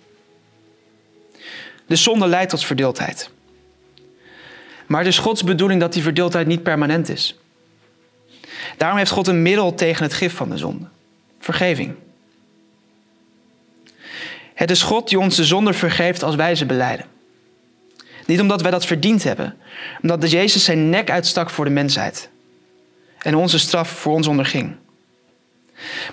De 1.89 1.95
zonde 1.95 2.27
leidt 2.27 2.49
tot 2.49 2.65
verdeeldheid. 2.65 3.29
Maar 4.87 4.99
het 4.99 5.07
is 5.07 5.17
Gods 5.17 5.43
bedoeling 5.43 5.81
dat 5.81 5.93
die 5.93 6.03
verdeeldheid 6.03 6.47
niet 6.47 6.63
permanent 6.63 7.09
is. 7.09 7.39
Daarom 8.77 8.97
heeft 8.97 9.11
God 9.11 9.27
een 9.27 9.41
middel 9.41 9.73
tegen 9.73 10.03
het 10.03 10.13
gif 10.13 10.35
van 10.35 10.49
de 10.49 10.57
zonde: 10.57 10.85
vergeving. 11.39 11.95
Het 14.53 14.71
is 14.71 14.81
God 14.81 15.09
die 15.09 15.19
ons 15.19 15.35
de 15.35 15.45
zonde 15.45 15.73
vergeeft 15.73 16.23
als 16.23 16.35
wij 16.35 16.55
ze 16.55 16.65
beleiden. 16.65 17.05
Niet 18.25 18.39
omdat 18.39 18.61
wij 18.61 18.71
dat 18.71 18.85
verdiend 18.85 19.23
hebben, 19.23 19.57
omdat 20.01 20.31
Jezus 20.31 20.63
zijn 20.63 20.89
nek 20.89 21.09
uitstak 21.09 21.49
voor 21.49 21.65
de 21.65 21.71
mensheid 21.71 22.29
en 23.17 23.35
onze 23.35 23.59
straf 23.59 23.89
voor 23.89 24.13
ons 24.13 24.27
onderging. 24.27 24.75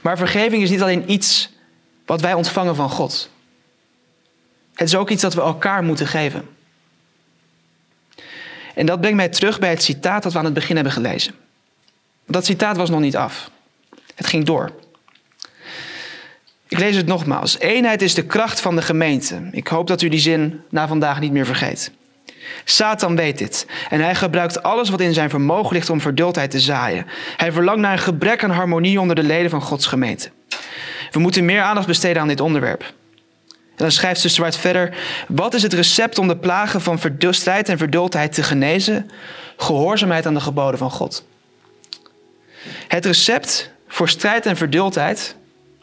Maar 0.02 0.16
vergeving 0.16 0.62
is 0.62 0.71
niet 0.71 0.83
alleen 0.83 1.11
iets 1.11 1.50
wat 2.06 2.21
wij 2.21 2.35
ontvangen 2.35 2.76
van 2.76 2.90
God. 2.90 3.30
Het 4.76 4.88
is 4.88 4.97
ook 4.97 5.11
iets 5.11 5.23
dat 5.23 5.35
we 5.35 5.40
elkaar 5.40 5.83
moeten 5.83 6.06
geven. 6.06 6.49
En 8.75 8.87
dat 8.87 9.00
brengt 9.00 9.16
mij 9.16 9.28
terug 9.28 9.59
bij 9.59 9.71
het 9.71 9.83
citaat 9.83 10.23
dat 10.23 10.33
we 10.33 10.38
aan 10.38 10.45
het 10.45 10.54
begin 10.54 10.75
hebben 10.75 10.92
gelezen. 10.92 11.35
Dat 12.26 12.45
citaat 12.45 12.76
was 12.76 12.90
nog 12.90 13.00
niet 13.00 13.16
af. 13.16 13.50
Het 14.14 14.26
ging 14.26 14.45
door. 14.45 14.73
Ik 16.68 16.78
lees 16.78 16.97
het 16.97 17.06
nogmaals. 17.06 17.59
Eenheid 17.59 18.02
is 18.02 18.14
de 18.14 18.26
kracht 18.26 18.61
van 18.61 18.76
de 18.76 18.83
gemeente. 18.83 19.49
Ik 19.52 19.68
hoop 19.68 19.87
dat 19.87 20.02
u 20.02 20.09
die 20.09 20.21
zin 20.21 20.62
na 20.71 20.88
vandaag 20.88 21.21
niet 21.21 21.33
meer 21.33 21.47
vergeet. 21.47 21.90
Satan 22.64 23.16
weet 23.16 23.38
dit 23.38 23.66
en 23.90 24.00
hij 24.00 24.14
gebruikt 24.14 24.62
alles 24.62 24.88
wat 24.88 25.00
in 25.00 25.14
zijn 25.14 25.30
vermogen 25.30 25.73
ligt 25.73 25.90
om 25.90 26.00
verdeeldheid 26.00 26.50
te 26.50 26.61
zaaien. 26.61 27.06
Hij 27.37 27.52
verlangt 27.52 27.80
naar 27.80 27.92
een 27.92 27.99
gebrek 27.99 28.45
aan 28.45 28.50
harmonie 28.50 29.00
onder 29.00 29.16
de 29.16 29.23
leden 29.23 29.50
van 29.50 29.62
Gods 29.62 29.87
gemeente. 29.87 30.30
We 31.11 31.18
moeten 31.18 31.45
meer 31.45 31.62
aandacht 31.62 31.87
besteden 31.87 32.23
aan 32.23 32.28
dit 32.28 32.40
onderwerp. 32.40 32.95
En 33.76 33.83
dan 33.83 33.90
schrijft 33.90 34.21
White 34.37 34.59
verder: 34.59 34.97
Wat 35.28 35.54
is 35.54 35.62
het 35.62 35.73
recept 35.73 36.18
om 36.18 36.28
de 36.28 36.37
plagen 36.37 36.80
van 36.80 36.99
strijd 37.33 37.68
en 37.68 37.78
verdeeldheid 37.78 38.33
te 38.33 38.42
genezen? 38.42 39.11
Gehoorzaamheid 39.56 40.26
aan 40.26 40.35
de 40.35 40.40
geboden 40.40 40.78
van 40.78 40.90
God. 40.90 41.25
Het 42.88 43.06
recept 43.06 43.71
voor 43.88 44.09
strijd 44.09 44.47
en 44.47 44.56
verdeeldheid, 44.56 45.37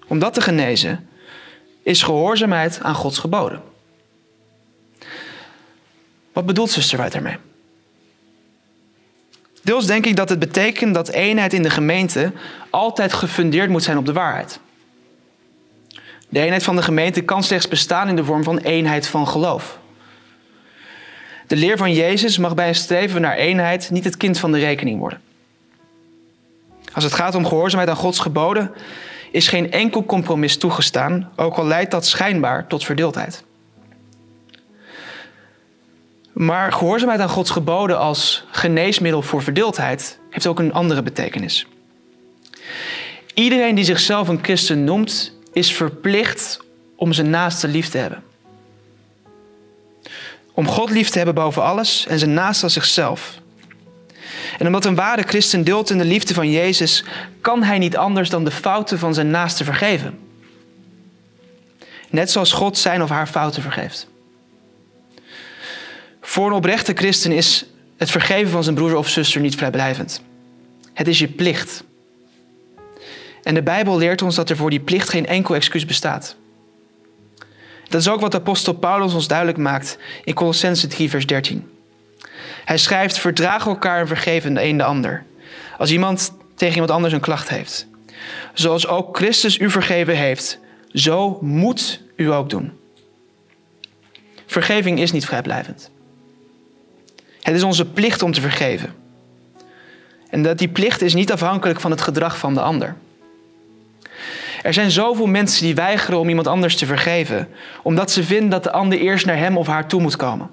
om 0.08 0.20
dat 0.20 0.34
te 0.34 0.42
genezen, 0.42 1.08
is 1.84 2.04
gehoorzaamheid 2.04 2.80
aan 2.82 2.96
Gods 2.96 3.18
geboden. 3.18 3.62
Wat 6.34 6.46
bedoelt 6.46 6.72
zuster 6.72 6.98
daarmee? 7.12 7.38
Deels 9.62 9.86
denk 9.86 10.06
ik 10.06 10.16
dat 10.16 10.30
het 10.30 10.40
betekent 10.40 10.94
dat 10.94 11.10
eenheid 11.10 11.54
in 11.54 11.64
de 11.64 11.70
gemeente 11.70 12.32
altijd 12.70 13.14
gefundeerd 13.14 13.70
moet 13.70 13.84
zijn 13.84 13.98
op 13.98 14.06
de 14.06 14.14
waarheid. 14.14 14.60
De 16.34 16.40
eenheid 16.40 16.64
van 16.64 16.76
de 16.76 16.82
gemeente 16.82 17.22
kan 17.22 17.44
slechts 17.44 17.68
bestaan 17.68 18.10
in 18.10 18.16
de 18.16 18.26
vorm 18.26 18.44
van 18.44 18.58
eenheid 18.58 19.08
van 19.08 19.28
geloof. 19.28 19.80
De 21.48 21.56
leer 21.56 21.78
van 21.78 21.94
Jezus 21.94 22.38
mag 22.38 22.56
bij 22.56 22.68
een 22.68 22.76
streven 22.76 23.22
naar 23.22 23.36
eenheid 23.36 23.90
niet 23.90 24.04
het 24.04 24.18
kind 24.18 24.40
van 24.40 24.52
de 24.52 24.60
rekening 24.60 25.00
worden. 25.00 25.22
Als 26.94 27.04
het 27.04 27.14
gaat 27.14 27.36
om 27.36 27.46
gehoorzaamheid 27.46 27.90
aan 27.90 28.02
Gods 28.02 28.20
geboden, 28.20 28.72
is 29.32 29.48
geen 29.48 29.72
enkel 29.72 30.06
compromis 30.06 30.58
toegestaan, 30.58 31.32
ook 31.36 31.56
al 31.56 31.66
leidt 31.66 31.92
dat 31.92 32.06
schijnbaar 32.06 32.68
tot 32.68 32.84
verdeeldheid. 32.84 33.44
Maar 36.32 36.72
gehoorzaamheid 36.72 37.20
aan 37.20 37.30
Gods 37.30 37.50
geboden 37.50 38.00
als 38.00 38.46
geneesmiddel 38.52 39.22
voor 39.22 39.44
verdeeldheid 39.44 40.20
heeft 40.30 40.48
ook 40.48 40.60
een 40.60 40.74
andere 40.74 41.02
betekenis. 41.02 41.68
Iedereen 43.34 43.76
die 43.76 43.86
zichzelf 43.86 44.28
een 44.28 44.40
christen 44.42 44.84
noemt, 44.84 45.42
is 45.54 45.74
verplicht 45.74 46.60
om 46.96 47.14
zijn 47.14 47.30
naaste 47.30 47.68
lief 47.68 47.90
te 47.90 47.98
hebben. 47.98 48.24
Om 50.54 50.68
God 50.68 50.90
lief 50.90 51.10
te 51.10 51.18
hebben 51.18 51.36
boven 51.36 51.64
alles 51.64 52.06
en 52.08 52.20
zijn 52.20 52.34
naaste 52.34 52.64
als 52.64 52.74
zichzelf. 52.74 53.42
En 54.58 54.66
omdat 54.66 54.86
een 54.86 54.96
ware 54.96 55.24
christen 55.24 55.64
deelt 55.64 55.90
in 55.90 55.98
de 55.98 56.06
liefde 56.06 56.34
van 56.34 56.52
Jezus, 56.52 57.04
kan 57.42 57.64
hij 57.64 57.78
niet 57.78 57.98
anders 57.98 58.30
dan 58.30 58.44
de 58.44 58.52
fouten 58.52 59.00
van 59.00 59.14
zijn 59.14 59.30
naaste 59.30 59.64
vergeven. 59.64 60.20
Net 62.10 62.32
zoals 62.32 62.52
God 62.52 62.78
zijn 62.78 63.04
of 63.04 63.10
haar 63.10 63.28
fouten 63.28 63.62
vergeeft. 63.62 64.08
Voor 66.22 66.48
een 66.48 66.54
oprechte 66.54 66.94
christen 66.94 67.32
is 67.32 67.66
het 67.98 68.12
vergeven 68.12 68.52
van 68.52 68.64
zijn 68.64 68.76
broer 68.76 68.96
of 68.96 69.10
zuster 69.10 69.42
niet 69.42 69.56
vrijblijvend. 69.56 70.22
Het 70.94 71.08
is 71.08 71.20
je 71.20 71.28
plicht. 71.28 71.84
En 73.44 73.54
de 73.54 73.64
Bijbel 73.64 73.98
leert 73.98 74.22
ons 74.22 74.36
dat 74.36 74.50
er 74.50 74.56
voor 74.56 74.70
die 74.70 74.80
plicht 74.80 75.10
geen 75.10 75.26
enkel 75.26 75.56
excuus 75.56 75.86
bestaat. 75.86 76.36
Dat 77.90 78.02
is 78.02 78.10
ook 78.10 78.22
wat 78.22 78.36
apostel 78.36 78.74
Paulus 78.74 79.14
ons 79.14 79.28
duidelijk 79.28 79.58
maakt 79.58 79.98
in 80.24 80.34
Colossense 80.34 80.88
3, 80.88 81.10
vers 81.10 81.26
13. 81.26 81.70
Hij 82.66 82.78
schrijft: 82.78 83.18
Verdraag 83.18 83.66
elkaar 83.66 84.00
en 84.00 84.08
vergeef 84.08 84.44
de 84.44 84.64
een 84.64 84.78
de 84.78 84.84
ander. 84.84 85.24
Als 85.78 85.92
iemand 85.92 86.34
tegen 86.56 86.74
iemand 86.74 86.92
anders 86.92 87.14
een 87.14 87.20
klacht 87.20 87.50
heeft. 87.50 87.88
Zoals 88.54 88.88
ook 88.88 89.18
Christus 89.18 89.60
u 89.60 89.70
vergeven 89.70 90.16
heeft, 90.16 90.60
zo 90.94 91.38
moet 91.42 92.02
u 92.16 92.32
ook 92.32 92.50
doen. 92.50 92.72
Vergeving 94.46 95.00
is 95.00 95.12
niet 95.12 95.26
vrijblijvend. 95.26 95.92
Het 97.42 97.56
is 97.56 97.64
onze 97.64 97.86
plicht 97.86 98.22
om 98.22 98.34
te 98.34 98.42
vergeven. 98.42 98.94
En 100.30 100.44
dat 100.44 100.58
die 100.58 100.68
plicht 100.68 101.02
is 101.02 101.14
niet 101.14 101.32
afhankelijk 101.32 101.80
van 101.80 101.92
het 101.92 102.02
gedrag 102.02 102.38
van 102.38 102.54
de 102.54 102.62
ander. 102.62 102.96
Er 104.64 104.74
zijn 104.74 104.92
zoveel 104.92 105.26
mensen 105.26 105.64
die 105.64 105.76
weigeren 105.76 106.20
om 106.20 106.30
iemand 106.30 106.48
anders 106.48 106.76
te 106.76 106.86
vergeven, 106.86 107.50
omdat 107.82 108.12
ze 108.12 108.24
vinden 108.24 108.50
dat 108.50 108.64
de 108.64 108.72
ander 108.72 109.00
eerst 109.00 109.26
naar 109.26 109.38
hem 109.38 109.58
of 109.58 109.68
haar 109.68 109.88
toe 109.88 110.02
moet 110.02 110.16
komen. 110.16 110.50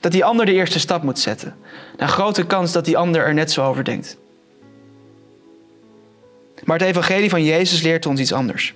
Dat 0.00 0.12
die 0.12 0.24
ander 0.24 0.46
de 0.46 0.52
eerste 0.52 0.78
stap 0.78 1.02
moet 1.02 1.18
zetten. 1.18 1.56
Een 1.96 2.08
grote 2.08 2.46
kans 2.46 2.72
dat 2.72 2.84
die 2.84 2.96
ander 2.96 3.22
er 3.22 3.34
net 3.34 3.52
zo 3.52 3.64
over 3.64 3.84
denkt. 3.84 4.16
Maar 6.64 6.78
het 6.78 6.88
evangelie 6.88 7.30
van 7.30 7.44
Jezus 7.44 7.82
leert 7.82 8.06
ons 8.06 8.20
iets 8.20 8.32
anders. 8.32 8.74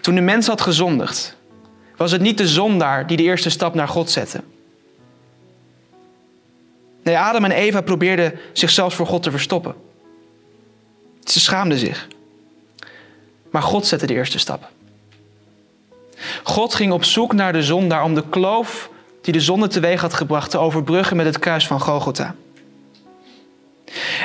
Toen 0.00 0.14
de 0.14 0.20
mens 0.20 0.46
had 0.46 0.60
gezondigd, 0.60 1.36
was 1.96 2.12
het 2.12 2.20
niet 2.20 2.38
de 2.38 2.48
zondaar 2.48 3.06
die 3.06 3.16
de 3.16 3.22
eerste 3.22 3.50
stap 3.50 3.74
naar 3.74 3.88
God 3.88 4.10
zette. 4.10 4.40
Nee, 7.02 7.18
Adam 7.18 7.44
en 7.44 7.50
Eva 7.50 7.80
probeerden 7.80 8.38
zichzelf 8.52 8.94
voor 8.94 9.06
God 9.06 9.22
te 9.22 9.30
verstoppen. 9.30 9.74
Ze 11.24 11.40
schaamden 11.40 11.78
zich. 11.78 12.08
Maar 13.54 13.62
God 13.62 13.86
zette 13.86 14.06
de 14.06 14.14
eerste 14.14 14.38
stap. 14.38 14.68
God 16.42 16.74
ging 16.74 16.92
op 16.92 17.04
zoek 17.04 17.32
naar 17.32 17.52
de 17.52 17.62
zondaar 17.62 18.04
om 18.04 18.14
de 18.14 18.28
kloof 18.28 18.90
die 19.20 19.32
de 19.32 19.40
zonde 19.40 19.66
teweeg 19.66 20.00
had 20.00 20.14
gebracht 20.14 20.50
te 20.50 20.58
overbruggen 20.58 21.16
met 21.16 21.26
het 21.26 21.38
kruis 21.38 21.66
van 21.66 21.80
Golgotha. 21.80 22.34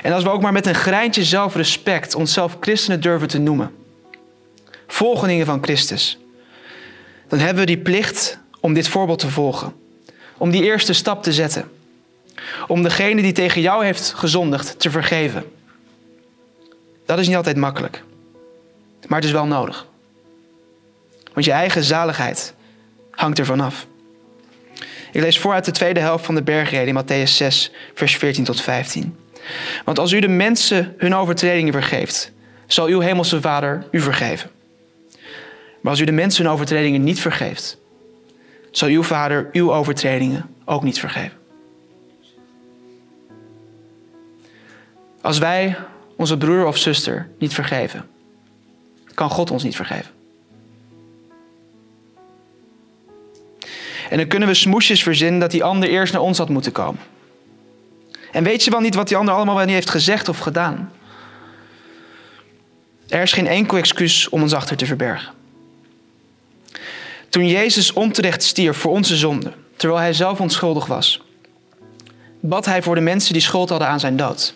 En 0.01 0.13
als 0.13 0.23
we 0.23 0.29
ook 0.29 0.41
maar 0.41 0.51
met 0.51 0.65
een 0.65 0.75
greintje 0.75 1.23
zelfrespect 1.23 2.15
onszelf 2.15 2.57
christenen 2.59 3.01
durven 3.01 3.27
te 3.27 3.37
noemen, 3.37 3.71
volgelingen 4.87 5.45
van 5.45 5.63
Christus, 5.63 6.17
dan 7.27 7.39
hebben 7.39 7.59
we 7.59 7.65
die 7.65 7.77
plicht 7.77 8.39
om 8.59 8.73
dit 8.73 8.87
voorbeeld 8.87 9.19
te 9.19 9.29
volgen. 9.29 9.73
Om 10.37 10.51
die 10.51 10.63
eerste 10.63 10.93
stap 10.93 11.23
te 11.23 11.33
zetten. 11.33 11.71
Om 12.67 12.83
degene 12.83 13.21
die 13.21 13.31
tegen 13.31 13.61
jou 13.61 13.85
heeft 13.85 14.13
gezondigd 14.15 14.79
te 14.79 14.91
vergeven. 14.91 15.51
Dat 17.05 17.19
is 17.19 17.27
niet 17.27 17.35
altijd 17.35 17.57
makkelijk. 17.57 18.03
Maar 19.07 19.17
het 19.17 19.27
is 19.27 19.33
wel 19.33 19.45
nodig. 19.45 19.87
Want 21.33 21.45
je 21.45 21.51
eigen 21.51 21.83
zaligheid 21.83 22.53
hangt 23.11 23.39
ervan 23.39 23.59
af. 23.59 23.87
Ik 25.11 25.21
lees 25.21 25.39
voor 25.39 25.53
uit 25.53 25.65
de 25.65 25.71
tweede 25.71 25.99
helft 25.99 26.25
van 26.25 26.35
de 26.35 26.43
bergreden 26.43 26.87
in 26.87 27.03
Matthäus 27.03 27.31
6, 27.31 27.71
vers 27.93 28.15
14 28.17 28.43
tot 28.43 28.61
15. 28.61 29.17
Want 29.85 29.99
als 29.99 30.11
u 30.11 30.19
de 30.19 30.27
mensen 30.27 30.93
hun 30.97 31.15
overtredingen 31.15 31.73
vergeeft, 31.73 32.31
zal 32.67 32.87
uw 32.87 32.99
hemelse 32.99 33.41
Vader 33.41 33.87
u 33.91 33.99
vergeven. 33.99 34.49
Maar 35.81 35.91
als 35.91 35.99
u 35.99 36.05
de 36.05 36.11
mensen 36.11 36.43
hun 36.43 36.53
overtredingen 36.53 37.03
niet 37.03 37.19
vergeeft, 37.19 37.77
zal 38.71 38.87
uw 38.87 39.03
Vader 39.03 39.49
uw 39.51 39.73
overtredingen 39.73 40.49
ook 40.65 40.83
niet 40.83 40.99
vergeven. 40.99 41.37
Als 45.21 45.37
wij 45.37 45.77
onze 46.15 46.37
broer 46.37 46.65
of 46.65 46.77
zuster 46.77 47.29
niet 47.37 47.53
vergeven, 47.53 48.05
kan 49.19 49.29
God 49.29 49.51
ons 49.51 49.63
niet 49.63 49.75
vergeven. 49.75 50.11
En 54.09 54.17
dan 54.17 54.27
kunnen 54.27 54.47
we 54.47 54.53
smoesjes 54.53 55.03
verzinnen 55.03 55.39
dat 55.39 55.51
die 55.51 55.63
ander 55.63 55.89
eerst 55.89 56.13
naar 56.13 56.21
ons 56.21 56.37
had 56.37 56.49
moeten 56.49 56.71
komen. 56.71 57.01
En 58.31 58.43
weet 58.43 58.63
je 58.63 58.71
wel 58.71 58.79
niet 58.79 58.95
wat 58.95 59.07
die 59.07 59.17
ander 59.17 59.33
allemaal 59.33 59.55
wel 59.55 59.65
niet 59.65 59.73
heeft 59.73 59.89
gezegd 59.89 60.29
of 60.29 60.39
gedaan? 60.39 60.91
Er 63.07 63.21
is 63.21 63.31
geen 63.31 63.47
enkel 63.47 63.77
excuus 63.77 64.29
om 64.29 64.41
ons 64.41 64.53
achter 64.53 64.77
te 64.77 64.85
verbergen. 64.85 65.33
Toen 67.29 67.47
Jezus 67.47 67.93
onterecht 67.93 68.43
stierf 68.43 68.77
voor 68.77 68.91
onze 68.91 69.15
zonde, 69.15 69.51
terwijl 69.75 70.01
hij 70.01 70.13
zelf 70.13 70.39
onschuldig 70.39 70.85
was, 70.85 71.21
bad 72.39 72.65
hij 72.65 72.81
voor 72.81 72.95
de 72.95 73.01
mensen 73.01 73.33
die 73.33 73.41
schuld 73.41 73.69
hadden 73.69 73.87
aan 73.87 73.99
zijn 73.99 74.17
dood. 74.17 74.53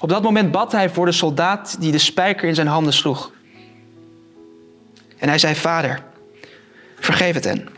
Op 0.00 0.08
dat 0.08 0.22
moment 0.22 0.50
bad 0.50 0.72
hij 0.72 0.90
voor 0.90 1.06
de 1.06 1.12
soldaat 1.12 1.76
die 1.80 1.92
de 1.92 1.98
spijker 1.98 2.48
in 2.48 2.54
zijn 2.54 2.66
handen 2.66 2.92
sloeg. 2.92 3.36
En 5.18 5.28
hij 5.28 5.38
zei: 5.38 5.54
Vader, 5.54 6.02
vergeef 6.98 7.34
het 7.34 7.44
hen, 7.44 7.68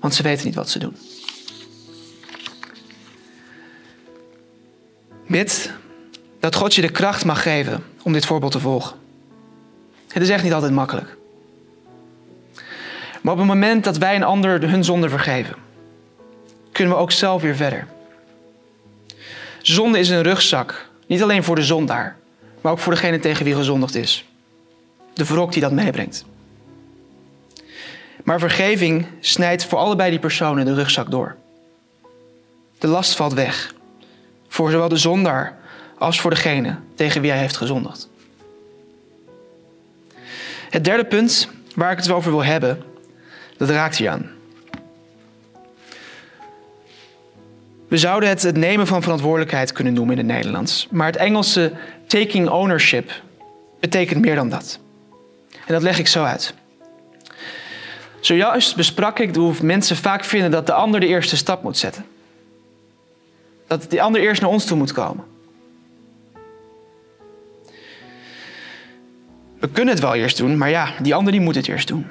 want 0.00 0.14
ze 0.14 0.22
weten 0.22 0.46
niet 0.46 0.54
wat 0.54 0.70
ze 0.70 0.78
doen. 0.78 0.96
Bid 5.26 5.72
dat 6.40 6.54
God 6.54 6.74
je 6.74 6.80
de 6.80 6.90
kracht 6.90 7.24
mag 7.24 7.42
geven 7.42 7.84
om 8.02 8.12
dit 8.12 8.26
voorbeeld 8.26 8.52
te 8.52 8.60
volgen. 8.60 8.96
Het 10.08 10.22
is 10.22 10.28
echt 10.28 10.42
niet 10.42 10.52
altijd 10.52 10.72
makkelijk. 10.72 11.16
Maar 13.20 13.32
op 13.32 13.38
het 13.38 13.46
moment 13.46 13.84
dat 13.84 13.98
wij 13.98 14.14
een 14.14 14.22
ander 14.22 14.70
hun 14.70 14.84
zonde 14.84 15.08
vergeven, 15.08 15.54
kunnen 16.72 16.94
we 16.94 17.00
ook 17.00 17.12
zelf 17.12 17.42
weer 17.42 17.56
verder. 17.56 17.86
Zonde 19.62 19.98
is 19.98 20.08
een 20.08 20.22
rugzak, 20.22 20.88
niet 21.06 21.22
alleen 21.22 21.44
voor 21.44 21.56
de 21.56 21.62
zondaar, 21.62 22.16
maar 22.60 22.72
ook 22.72 22.78
voor 22.78 22.92
degene 22.92 23.18
tegen 23.18 23.44
wie 23.44 23.54
gezondigd 23.54 23.94
is. 23.94 24.26
De 25.14 25.24
wrok 25.24 25.52
die 25.52 25.62
dat 25.62 25.72
meebrengt. 25.72 26.24
Maar 28.24 28.38
vergeving 28.38 29.06
snijdt 29.20 29.64
voor 29.64 29.78
allebei 29.78 30.10
die 30.10 30.18
personen 30.18 30.64
de 30.64 30.74
rugzak 30.74 31.10
door. 31.10 31.36
De 32.78 32.86
last 32.86 33.16
valt 33.16 33.32
weg. 33.32 33.74
Voor 34.48 34.70
zowel 34.70 34.88
de 34.88 34.96
zondaar 34.96 35.58
als 35.98 36.20
voor 36.20 36.30
degene 36.30 36.76
tegen 36.94 37.20
wie 37.20 37.30
hij 37.30 37.40
heeft 37.40 37.56
gezondigd. 37.56 38.08
Het 40.70 40.84
derde 40.84 41.04
punt 41.04 41.48
waar 41.74 41.92
ik 41.92 41.98
het 41.98 42.10
over 42.10 42.30
wil 42.30 42.44
hebben, 42.44 42.82
dat 43.56 43.70
raakt 43.70 43.96
hier 43.96 44.10
aan. 44.10 44.30
We 47.88 47.98
zouden 47.98 48.28
het 48.28 48.42
het 48.42 48.56
nemen 48.56 48.86
van 48.86 49.02
verantwoordelijkheid 49.02 49.72
kunnen 49.72 49.92
noemen 49.92 50.18
in 50.18 50.26
het 50.26 50.36
Nederlands. 50.36 50.88
Maar 50.90 51.06
het 51.06 51.16
Engelse 51.16 51.72
taking 52.06 52.48
ownership 52.48 53.22
betekent 53.80 54.20
meer 54.20 54.34
dan 54.34 54.48
dat. 54.48 54.78
En 55.66 55.72
dat 55.72 55.82
leg 55.82 55.98
ik 55.98 56.06
zo 56.06 56.24
uit. 56.24 56.54
Zojuist 58.20 58.76
besprak 58.76 59.18
ik 59.18 59.34
hoe 59.34 59.54
mensen 59.62 59.96
vaak 59.96 60.24
vinden 60.24 60.50
dat 60.50 60.66
de 60.66 60.72
ander 60.72 61.00
de 61.00 61.06
eerste 61.06 61.36
stap 61.36 61.62
moet 61.62 61.76
zetten. 61.76 62.04
Dat 63.66 63.90
die 63.90 64.02
ander 64.02 64.20
eerst 64.20 64.40
naar 64.40 64.50
ons 64.50 64.64
toe 64.64 64.76
moet 64.76 64.92
komen. 64.92 65.24
We 69.58 69.68
kunnen 69.68 69.94
het 69.94 70.02
wel 70.02 70.14
eerst 70.14 70.36
doen, 70.36 70.56
maar 70.56 70.70
ja, 70.70 70.92
die 71.02 71.14
ander 71.14 71.32
die 71.32 71.40
moet 71.40 71.54
het 71.54 71.68
eerst 71.68 71.88
doen. 71.88 72.06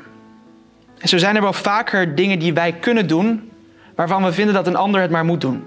En 0.97 1.07
zo 1.07 1.17
zijn 1.17 1.35
er 1.35 1.41
wel 1.41 1.53
vaker 1.53 2.15
dingen 2.15 2.39
die 2.39 2.53
wij 2.53 2.73
kunnen 2.73 3.07
doen, 3.07 3.51
waarvan 3.95 4.23
we 4.23 4.33
vinden 4.33 4.53
dat 4.53 4.67
een 4.67 4.75
ander 4.75 5.01
het 5.01 5.11
maar 5.11 5.25
moet 5.25 5.41
doen. 5.41 5.63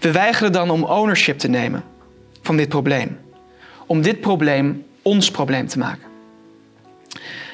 We 0.00 0.12
weigeren 0.12 0.52
dan 0.52 0.70
om 0.70 0.84
ownership 0.84 1.38
te 1.38 1.48
nemen 1.48 1.84
van 2.42 2.56
dit 2.56 2.68
probleem. 2.68 3.18
Om 3.86 4.02
dit 4.02 4.20
probleem 4.20 4.84
ons 5.04 5.30
probleem 5.30 5.66
te 5.66 5.78
maken. 5.78 6.08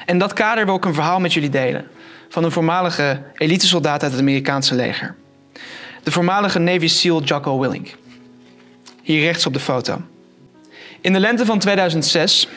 En 0.05 0.17
dat 0.17 0.33
kader 0.33 0.65
wil 0.65 0.75
ik 0.75 0.85
een 0.85 0.93
verhaal 0.93 1.19
met 1.19 1.33
jullie 1.33 1.49
delen. 1.49 1.87
Van 2.29 2.43
een 2.43 2.51
voormalige 2.51 3.21
elitesoldaat 3.33 4.03
uit 4.03 4.11
het 4.11 4.21
Amerikaanse 4.21 4.75
leger. 4.75 5.15
De 6.03 6.11
voormalige 6.11 6.59
Navy 6.59 6.87
SEAL 6.87 7.23
Jocko 7.23 7.59
Willink. 7.59 7.95
Hier 9.01 9.21
rechts 9.21 9.45
op 9.45 9.53
de 9.53 9.59
foto. 9.59 10.01
In 11.01 11.13
de 11.13 11.19
lente 11.19 11.45
van 11.45 11.59
2006 11.59 12.47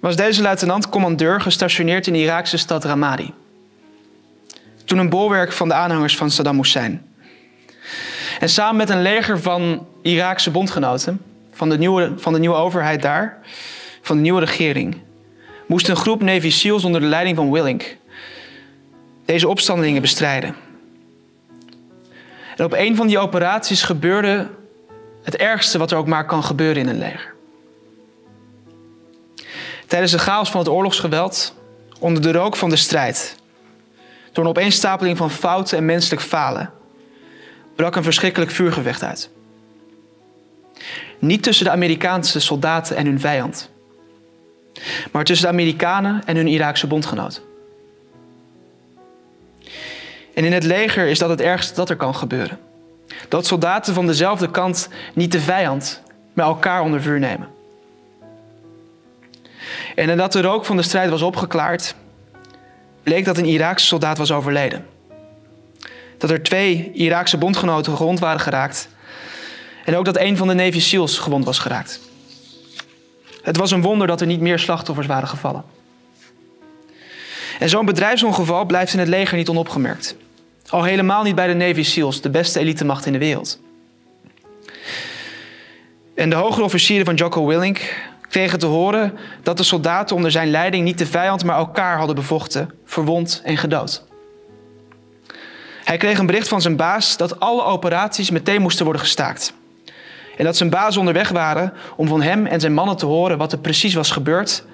was 0.00 0.16
deze 0.16 0.42
luitenant-commandeur 0.42 1.40
gestationeerd 1.40 2.06
in 2.06 2.12
de 2.12 2.18
Iraakse 2.18 2.56
stad 2.56 2.84
Ramadi. 2.84 3.32
Toen 4.84 4.98
een 4.98 5.08
bolwerk 5.08 5.52
van 5.52 5.68
de 5.68 5.74
aanhangers 5.74 6.16
van 6.16 6.30
Saddam 6.30 6.56
Hussein. 6.56 7.06
En 8.40 8.48
samen 8.48 8.76
met 8.76 8.90
een 8.90 9.02
leger 9.02 9.40
van 9.40 9.86
Iraakse 10.02 10.50
bondgenoten, 10.50 11.20
van 11.52 11.68
de 11.68 11.78
nieuwe, 11.78 12.12
van 12.16 12.32
de 12.32 12.38
nieuwe 12.38 12.56
overheid 12.56 13.02
daar, 13.02 13.38
van 14.02 14.16
de 14.16 14.22
nieuwe 14.22 14.40
regering, 14.40 14.96
moest 15.66 15.88
een 15.88 15.96
groep 15.96 16.22
Navy 16.22 16.50
SEALs 16.50 16.84
onder 16.84 17.00
de 17.00 17.06
leiding 17.06 17.36
van 17.36 17.52
Willink 17.52 17.96
deze 19.24 19.48
opstandelingen 19.48 20.02
bestrijden. 20.02 20.54
En 22.56 22.64
op 22.64 22.72
een 22.72 22.96
van 22.96 23.06
die 23.06 23.18
operaties 23.18 23.82
gebeurde 23.82 24.48
het 25.22 25.36
ergste 25.36 25.78
wat 25.78 25.90
er 25.90 25.96
ook 25.96 26.06
maar 26.06 26.26
kan 26.26 26.44
gebeuren 26.44 26.82
in 26.82 26.88
een 26.88 26.98
leger. 26.98 27.34
Tijdens 29.86 30.12
de 30.12 30.18
chaos 30.18 30.50
van 30.50 30.60
het 30.60 30.68
oorlogsgeweld, 30.68 31.54
onder 31.98 32.22
de 32.22 32.32
rook 32.32 32.56
van 32.56 32.70
de 32.70 32.76
strijd, 32.76 33.36
door 34.32 34.44
een 34.44 34.50
opeenstapeling 34.50 35.16
van 35.16 35.30
fouten 35.30 35.78
en 35.78 35.84
menselijk 35.84 36.22
falen, 36.22 36.72
brak 37.76 37.96
een 37.96 38.02
verschrikkelijk 38.02 38.50
vuurgevecht 38.50 39.02
uit. 39.02 39.30
Niet 41.18 41.42
tussen 41.42 41.64
de 41.64 41.70
Amerikaanse 41.70 42.40
soldaten 42.40 42.96
en 42.96 43.06
hun 43.06 43.20
vijand, 43.20 43.70
maar 45.12 45.24
tussen 45.24 45.46
de 45.46 45.52
Amerikanen 45.52 46.22
en 46.24 46.36
hun 46.36 46.46
Iraakse 46.46 46.86
bondgenoot. 46.86 47.42
En 50.34 50.44
in 50.44 50.52
het 50.52 50.64
leger 50.64 51.06
is 51.06 51.18
dat 51.18 51.28
het 51.28 51.40
ergste 51.40 51.74
dat 51.74 51.90
er 51.90 51.96
kan 51.96 52.14
gebeuren. 52.14 52.58
Dat 53.28 53.46
soldaten 53.46 53.94
van 53.94 54.06
dezelfde 54.06 54.50
kant 54.50 54.88
niet 55.14 55.32
de 55.32 55.40
vijand, 55.40 56.02
maar 56.32 56.46
elkaar 56.46 56.82
onder 56.82 57.02
vuur 57.02 57.18
nemen. 57.18 57.48
En 59.94 60.06
nadat 60.06 60.32
de 60.32 60.40
rook 60.40 60.64
van 60.64 60.76
de 60.76 60.82
strijd 60.82 61.10
was 61.10 61.22
opgeklaard, 61.22 61.94
bleek 63.02 63.24
dat 63.24 63.38
een 63.38 63.44
Iraakse 63.44 63.86
soldaat 63.86 64.18
was 64.18 64.32
overleden. 64.32 64.86
Dat 66.18 66.30
er 66.30 66.42
twee 66.42 66.90
Iraakse 66.92 67.38
bondgenoten 67.38 67.96
gewond 67.96 68.18
waren 68.18 68.40
geraakt. 68.40 68.88
En 69.84 69.96
ook 69.96 70.04
dat 70.04 70.18
een 70.18 70.36
van 70.36 70.48
de 70.48 70.54
Navy 70.54 70.80
SEALs 70.80 71.18
gewond 71.18 71.44
was 71.44 71.58
geraakt. 71.58 72.00
Het 73.42 73.56
was 73.56 73.70
een 73.70 73.82
wonder 73.82 74.06
dat 74.06 74.20
er 74.20 74.26
niet 74.26 74.40
meer 74.40 74.58
slachtoffers 74.58 75.06
waren 75.06 75.28
gevallen. 75.28 75.64
En 77.58 77.68
zo'n 77.68 77.86
bedrijfsongeval 77.86 78.64
blijft 78.64 78.92
in 78.92 78.98
het 78.98 79.08
leger 79.08 79.36
niet 79.36 79.48
onopgemerkt. 79.48 80.16
Al 80.68 80.82
helemaal 80.82 81.22
niet 81.22 81.34
bij 81.34 81.46
de 81.46 81.54
Navy 81.54 81.82
SEALs, 81.82 82.20
de 82.20 82.30
beste 82.30 82.60
elitemacht 82.60 83.06
in 83.06 83.12
de 83.12 83.18
wereld. 83.18 83.60
En 86.14 86.30
de 86.30 86.36
hogere 86.36 86.64
officieren 86.64 87.06
van 87.06 87.14
Jocko 87.14 87.46
Willink 87.46 87.94
kregen 88.28 88.58
te 88.58 88.66
horen 88.66 89.18
dat 89.42 89.56
de 89.56 89.62
soldaten 89.62 90.16
onder 90.16 90.30
zijn 90.30 90.50
leiding 90.50 90.84
niet 90.84 90.98
de 90.98 91.06
vijand, 91.06 91.44
maar 91.44 91.56
elkaar 91.56 91.96
hadden 91.98 92.16
bevochten, 92.16 92.70
verwond 92.84 93.40
en 93.44 93.56
gedood. 93.56 94.04
Hij 95.84 95.96
kreeg 95.96 96.18
een 96.18 96.26
bericht 96.26 96.48
van 96.48 96.60
zijn 96.60 96.76
baas 96.76 97.16
dat 97.16 97.40
alle 97.40 97.64
operaties 97.64 98.30
meteen 98.30 98.62
moesten 98.62 98.84
worden 98.84 99.02
gestaakt. 99.02 99.54
En 100.36 100.44
dat 100.44 100.56
zijn 100.56 100.70
baas 100.70 100.96
onderweg 100.96 101.28
waren 101.28 101.72
om 101.96 102.06
van 102.06 102.22
hem 102.22 102.46
en 102.46 102.60
zijn 102.60 102.74
mannen 102.74 102.96
te 102.96 103.06
horen 103.06 103.38
wat 103.38 103.52
er 103.52 103.58
precies 103.58 103.94
was 103.94 104.10
gebeurd 104.10 104.64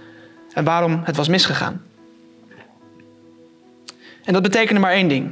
en 0.52 0.64
waarom 0.64 1.00
het 1.04 1.16
was 1.16 1.28
misgegaan. 1.28 1.82
En 4.24 4.32
dat 4.32 4.42
betekende 4.42 4.80
maar 4.80 4.92
één 4.92 5.08
ding. 5.08 5.30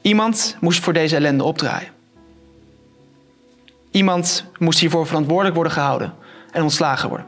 Iemand 0.00 0.56
moest 0.60 0.82
voor 0.82 0.92
deze 0.92 1.16
ellende 1.16 1.44
opdraaien. 1.44 1.88
Iemand 3.90 4.44
moest 4.58 4.78
hiervoor 4.78 5.06
verantwoordelijk 5.06 5.54
worden 5.54 5.72
gehouden 5.72 6.14
en 6.52 6.62
ontslagen 6.62 7.08
worden. 7.08 7.26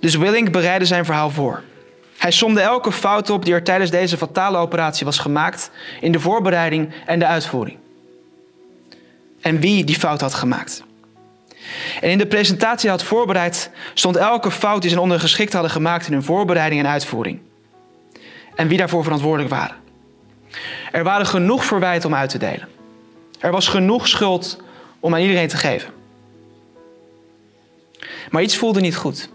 Dus 0.00 0.14
Willink 0.14 0.52
bereidde 0.52 0.86
zijn 0.86 1.04
verhaal 1.04 1.30
voor. 1.30 1.62
Hij 2.18 2.30
somde 2.30 2.60
elke 2.60 2.92
fout 2.92 3.30
op 3.30 3.44
die 3.44 3.54
er 3.54 3.62
tijdens 3.62 3.90
deze 3.90 4.16
fatale 4.16 4.58
operatie 4.58 5.06
was 5.06 5.18
gemaakt 5.18 5.70
in 6.00 6.12
de 6.12 6.20
voorbereiding 6.20 6.92
en 7.06 7.18
de 7.18 7.26
uitvoering. 7.26 7.78
En 9.48 9.60
wie 9.60 9.84
die 9.84 9.98
fout 9.98 10.20
had 10.20 10.34
gemaakt. 10.34 10.84
En 12.00 12.10
in 12.10 12.18
de 12.18 12.26
presentatie 12.26 12.90
had 12.90 13.02
voorbereid 13.02 13.70
stond 13.94 14.16
elke 14.16 14.50
fout 14.50 14.80
die 14.80 14.90
zijn 14.90 15.02
ondergeschikt 15.02 15.52
hadden 15.52 15.70
gemaakt 15.70 16.06
in 16.06 16.12
hun 16.12 16.22
voorbereiding 16.22 16.80
en 16.80 16.90
uitvoering. 16.90 17.40
En 18.54 18.68
wie 18.68 18.78
daarvoor 18.78 19.02
verantwoordelijk 19.02 19.50
waren. 19.50 19.76
Er 20.92 21.04
waren 21.04 21.26
genoeg 21.26 21.64
verwijten 21.64 22.08
om 22.08 22.14
uit 22.14 22.30
te 22.30 22.38
delen. 22.38 22.68
Er 23.40 23.50
was 23.50 23.68
genoeg 23.68 24.08
schuld 24.08 24.62
om 25.00 25.14
aan 25.14 25.20
iedereen 25.20 25.48
te 25.48 25.56
geven. 25.56 25.90
Maar 28.30 28.42
iets 28.42 28.56
voelde 28.56 28.80
niet 28.80 28.96
goed. 28.96 29.28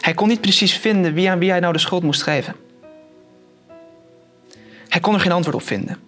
Hij 0.00 0.14
kon 0.14 0.28
niet 0.28 0.40
precies 0.40 0.76
vinden 0.76 1.14
wie 1.14 1.30
aan 1.30 1.38
wie 1.38 1.50
hij 1.50 1.60
nou 1.60 1.72
de 1.72 1.78
schuld 1.78 2.02
moest 2.02 2.22
geven. 2.22 2.54
Hij 4.88 5.00
kon 5.00 5.14
er 5.14 5.20
geen 5.20 5.32
antwoord 5.32 5.56
op 5.56 5.66
vinden, 5.66 5.98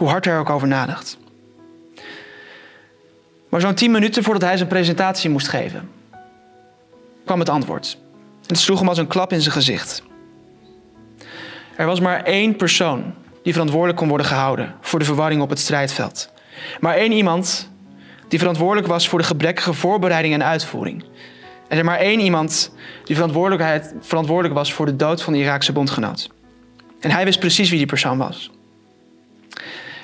hoe 0.00 0.08
hard 0.08 0.24
hij 0.24 0.34
er 0.34 0.40
ook 0.40 0.50
over 0.50 0.68
nadacht. 0.68 1.18
Maar 3.48 3.60
zo'n 3.60 3.74
tien 3.74 3.90
minuten 3.90 4.22
voordat 4.22 4.42
hij 4.42 4.56
zijn 4.56 4.68
presentatie 4.68 5.30
moest 5.30 5.48
geven, 5.48 5.90
kwam 7.24 7.38
het 7.38 7.48
antwoord. 7.48 7.98
Het 8.46 8.58
sloeg 8.58 8.78
hem 8.78 8.88
als 8.88 8.98
een 8.98 9.06
klap 9.06 9.32
in 9.32 9.40
zijn 9.40 9.54
gezicht. 9.54 10.02
Er 11.76 11.86
was 11.86 12.00
maar 12.00 12.22
één 12.22 12.56
persoon 12.56 13.14
die 13.42 13.52
verantwoordelijk 13.52 13.98
kon 13.98 14.08
worden 14.08 14.26
gehouden 14.26 14.74
voor 14.80 14.98
de 14.98 15.04
verwarring 15.04 15.42
op 15.42 15.50
het 15.50 15.58
strijdveld. 15.58 16.32
Maar 16.80 16.94
één 16.94 17.12
iemand 17.12 17.70
die 18.28 18.38
verantwoordelijk 18.38 18.86
was 18.86 19.08
voor 19.08 19.18
de 19.18 19.24
gebrekkige 19.24 19.72
voorbereiding 19.72 20.34
en 20.34 20.44
uitvoering. 20.44 21.04
En 21.68 21.78
er 21.78 21.84
maar 21.84 21.98
één 21.98 22.20
iemand 22.20 22.72
die 23.04 23.16
verantwoordelijk 24.00 24.54
was 24.54 24.72
voor 24.72 24.86
de 24.86 24.96
dood 24.96 25.22
van 25.22 25.32
de 25.32 25.38
Iraakse 25.38 25.72
bondgenoot. 25.72 26.30
En 27.00 27.10
hij 27.10 27.24
wist 27.24 27.38
precies 27.38 27.68
wie 27.68 27.78
die 27.78 27.86
persoon 27.86 28.18
was. 28.18 28.50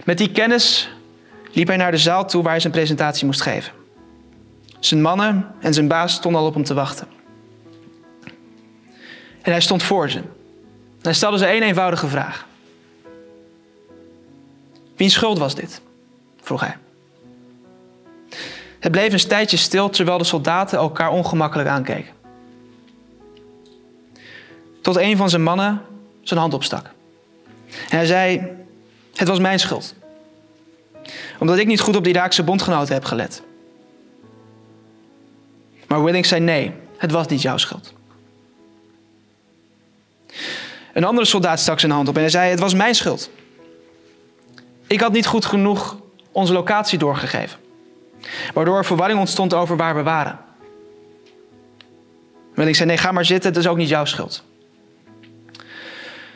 Met 0.06 0.18
die 0.18 0.30
kennis 0.30 0.90
liep 1.52 1.66
hij 1.66 1.76
naar 1.76 1.90
de 1.90 1.96
zaal 1.96 2.26
toe 2.26 2.42
waar 2.42 2.52
hij 2.52 2.60
zijn 2.60 2.72
presentatie 2.72 3.26
moest 3.26 3.40
geven. 3.40 3.72
Zijn 4.78 5.02
mannen 5.02 5.54
en 5.60 5.74
zijn 5.74 5.88
baas 5.88 6.12
stonden 6.12 6.40
al 6.40 6.46
op 6.46 6.54
hem 6.54 6.64
te 6.64 6.74
wachten. 6.74 7.08
En 9.42 9.52
hij 9.52 9.60
stond 9.60 9.82
voor 9.82 10.10
ze. 10.10 10.22
hij 11.02 11.12
stelde 11.12 11.38
ze 11.38 11.46
één 11.46 11.62
eenvoudige 11.62 12.08
vraag. 12.08 12.46
Wiens 14.96 15.12
schuld 15.12 15.38
was 15.38 15.54
dit? 15.54 15.80
vroeg 16.40 16.60
hij. 16.60 16.76
Het 18.78 18.92
bleef 18.92 19.12
een 19.12 19.28
tijdje 19.28 19.56
stil 19.56 19.90
terwijl 19.90 20.18
de 20.18 20.24
soldaten 20.24 20.78
elkaar 20.78 21.10
ongemakkelijk 21.10 21.68
aankeken. 21.68 22.14
Tot 24.82 24.96
een 24.96 25.16
van 25.16 25.30
zijn 25.30 25.42
mannen 25.42 25.82
zijn 26.22 26.40
hand 26.40 26.54
opstak. 26.54 26.90
En 27.90 27.96
hij 27.96 28.06
zei: 28.06 28.42
Het 29.14 29.28
was 29.28 29.38
mijn 29.38 29.58
schuld. 29.58 29.94
Omdat 31.38 31.58
ik 31.58 31.66
niet 31.66 31.80
goed 31.80 31.96
op 31.96 32.04
de 32.04 32.10
Iraakse 32.10 32.42
bondgenoten 32.42 32.94
heb 32.94 33.04
gelet. 33.04 33.42
Maar 35.86 36.04
Willings 36.04 36.28
zei: 36.28 36.40
Nee, 36.40 36.72
het 36.96 37.10
was 37.10 37.26
niet 37.26 37.42
jouw 37.42 37.56
schuld. 37.56 37.92
Een 40.92 41.04
andere 41.04 41.26
soldaat 41.26 41.60
stak 41.60 41.80
zijn 41.80 41.92
hand 41.92 42.08
op 42.08 42.14
en 42.14 42.20
hij 42.20 42.30
zei: 42.30 42.50
Het 42.50 42.60
was 42.60 42.74
mijn 42.74 42.94
schuld. 42.94 43.30
Ik 44.86 45.00
had 45.00 45.12
niet 45.12 45.26
goed 45.26 45.44
genoeg 45.44 45.96
onze 46.32 46.52
locatie 46.52 46.98
doorgegeven. 46.98 47.58
Waardoor 48.54 48.76
er 48.76 48.84
verwarring 48.84 49.18
ontstond 49.18 49.54
over 49.54 49.76
waar 49.76 49.94
we 49.94 50.02
waren. 50.02 50.38
En 52.54 52.68
ik 52.68 52.74
zei, 52.76 52.88
nee, 52.88 52.98
ga 52.98 53.12
maar 53.12 53.24
zitten, 53.24 53.50
het 53.50 53.58
is 53.58 53.66
ook 53.66 53.76
niet 53.76 53.88
jouw 53.88 54.04
schuld. 54.04 54.42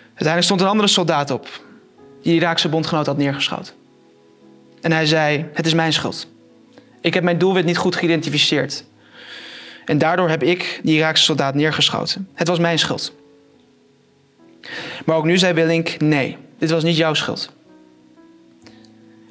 Uiteindelijk 0.06 0.42
stond 0.42 0.60
een 0.60 0.66
andere 0.66 0.88
soldaat 0.88 1.30
op, 1.30 1.48
die 2.22 2.34
Iraakse 2.34 2.68
bondgenoot 2.68 3.06
had 3.06 3.16
neergeschoten. 3.16 3.74
En 4.80 4.92
hij 4.92 5.06
zei, 5.06 5.46
het 5.52 5.66
is 5.66 5.74
mijn 5.74 5.92
schuld. 5.92 6.26
Ik 7.00 7.14
heb 7.14 7.22
mijn 7.22 7.38
doelwit 7.38 7.64
niet 7.64 7.76
goed 7.76 7.96
geïdentificeerd. 7.96 8.84
En 9.84 9.98
daardoor 9.98 10.28
heb 10.28 10.42
ik 10.42 10.80
die 10.82 10.96
Iraakse 10.96 11.24
soldaat 11.24 11.54
neergeschoten. 11.54 12.28
Het 12.34 12.48
was 12.48 12.58
mijn 12.58 12.78
schuld. 12.78 13.12
Maar 15.04 15.16
ook 15.16 15.24
nu 15.24 15.38
zei 15.38 15.52
Willink, 15.52 16.00
nee, 16.00 16.36
dit 16.58 16.70
was 16.70 16.82
niet 16.82 16.96
jouw 16.96 17.14
schuld. 17.14 17.52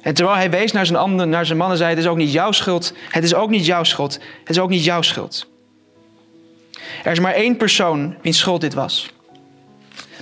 En 0.00 0.14
terwijl 0.14 0.36
hij 0.36 0.50
wees 0.50 0.72
naar 0.72 0.86
zijn, 0.86 1.28
naar 1.28 1.46
zijn 1.46 1.58
mannen, 1.58 1.76
zei: 1.76 1.90
Het 1.90 1.98
is 1.98 2.06
ook 2.06 2.16
niet 2.16 2.32
jouw 2.32 2.52
schuld. 2.52 2.94
Het 3.08 3.24
is 3.24 3.34
ook 3.34 3.50
niet 3.50 3.66
jouw 3.66 3.84
schuld. 3.84 4.12
Het 4.40 4.50
is 4.50 4.58
ook 4.58 4.70
niet 4.70 4.84
jouw 4.84 5.02
schuld. 5.02 5.48
Er 7.04 7.12
is 7.12 7.20
maar 7.20 7.34
één 7.34 7.56
persoon 7.56 8.16
wiens 8.22 8.38
schuld 8.38 8.60
dit 8.60 8.74
was. 8.74 9.10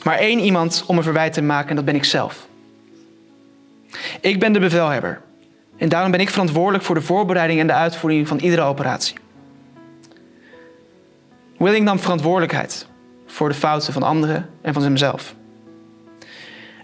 Maar 0.02 0.18
één 0.18 0.38
iemand 0.38 0.84
om 0.86 0.96
een 0.96 1.02
verwijt 1.02 1.32
te 1.32 1.42
maken 1.42 1.70
en 1.70 1.76
dat 1.76 1.84
ben 1.84 1.94
ik 1.94 2.04
zelf. 2.04 2.47
Ik 4.20 4.40
ben 4.40 4.52
de 4.52 4.58
bevelhebber. 4.58 5.20
En 5.76 5.88
daarom 5.88 6.10
ben 6.10 6.20
ik 6.20 6.30
verantwoordelijk 6.30 6.84
voor 6.84 6.94
de 6.94 7.02
voorbereiding 7.02 7.60
en 7.60 7.66
de 7.66 7.72
uitvoering 7.72 8.28
van 8.28 8.38
iedere 8.38 8.62
operatie. 8.62 9.16
Willing 11.58 11.84
nam 11.84 11.98
verantwoordelijkheid 11.98 12.86
voor 13.26 13.48
de 13.48 13.54
fouten 13.54 13.92
van 13.92 14.02
anderen 14.02 14.48
en 14.62 14.72
van 14.72 14.82
zichzelf. 14.82 15.34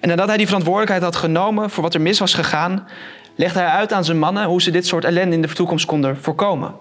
En 0.01 0.09
nadat 0.09 0.29
hij 0.29 0.37
die 0.37 0.47
verantwoordelijkheid 0.47 1.03
had 1.03 1.17
genomen 1.17 1.71
voor 1.71 1.83
wat 1.83 1.95
er 1.95 2.01
mis 2.01 2.19
was 2.19 2.35
gegaan, 2.35 2.87
legde 3.35 3.59
hij 3.59 3.69
uit 3.69 3.93
aan 3.93 4.05
zijn 4.05 4.19
mannen 4.19 4.45
hoe 4.45 4.63
ze 4.63 4.71
dit 4.71 4.87
soort 4.87 5.05
ellende 5.05 5.35
in 5.35 5.43
de 5.43 5.49
toekomst 5.49 5.87
konden 5.87 6.17
voorkomen. 6.23 6.75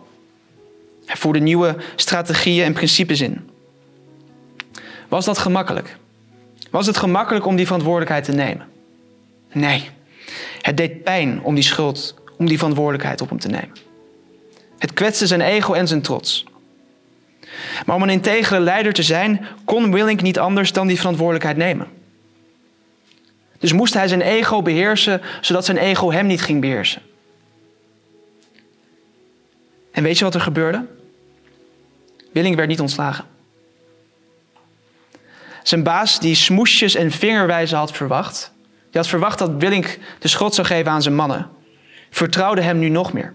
Hij 1.05 1.15
voerde 1.15 1.39
nieuwe 1.39 1.75
strategieën 1.95 2.65
en 2.65 2.73
principes 2.73 3.21
in. 3.21 3.49
Was 5.07 5.25
dat 5.25 5.37
gemakkelijk? 5.37 5.97
Was 6.71 6.87
het 6.87 6.97
gemakkelijk 6.97 7.45
om 7.45 7.55
die 7.55 7.65
verantwoordelijkheid 7.65 8.23
te 8.23 8.31
nemen? 8.31 8.67
Nee. 9.51 9.89
Het 10.61 10.77
deed 10.77 11.03
pijn 11.03 11.43
om 11.43 11.55
die 11.55 11.63
schuld, 11.63 12.15
om 12.37 12.47
die 12.47 12.57
verantwoordelijkheid 12.57 13.21
op 13.21 13.29
hem 13.29 13.39
te 13.39 13.47
nemen. 13.47 13.71
Het 14.77 14.93
kwetste 14.93 15.27
zijn 15.27 15.41
ego 15.41 15.73
en 15.73 15.87
zijn 15.87 16.01
trots. 16.01 16.45
Maar 17.85 17.95
om 17.95 18.03
een 18.03 18.09
integere 18.09 18.59
leider 18.59 18.93
te 18.93 19.03
zijn, 19.03 19.47
kon 19.65 19.91
Willink 19.91 20.21
niet 20.21 20.39
anders 20.39 20.71
dan 20.71 20.87
die 20.87 20.97
verantwoordelijkheid 20.97 21.57
nemen. 21.57 21.87
Dus 23.59 23.73
moest 23.73 23.93
hij 23.93 24.07
zijn 24.07 24.21
ego 24.21 24.61
beheersen, 24.61 25.21
zodat 25.41 25.65
zijn 25.65 25.77
ego 25.77 26.11
hem 26.11 26.25
niet 26.25 26.41
ging 26.41 26.61
beheersen. 26.61 27.01
En 29.91 30.03
weet 30.03 30.17
je 30.17 30.23
wat 30.23 30.35
er 30.35 30.41
gebeurde? 30.41 30.85
Willing 32.31 32.55
werd 32.55 32.67
niet 32.67 32.79
ontslagen. 32.79 33.25
Zijn 35.63 35.83
baas, 35.83 36.19
die 36.19 36.35
smoesjes 36.35 36.95
en 36.95 37.11
vingerwijzen 37.11 37.77
had 37.77 37.91
verwacht, 37.91 38.52
die 38.93 39.01
had 39.01 39.11
verwacht 39.11 39.39
dat 39.39 39.51
Willink 39.57 39.99
de 40.19 40.27
schot 40.27 40.55
zou 40.55 40.67
geven 40.67 40.91
aan 40.91 41.01
zijn 41.01 41.15
mannen, 41.15 41.49
vertrouwde 42.09 42.61
hem 42.61 42.79
nu 42.79 42.89
nog 42.89 43.13
meer. 43.13 43.33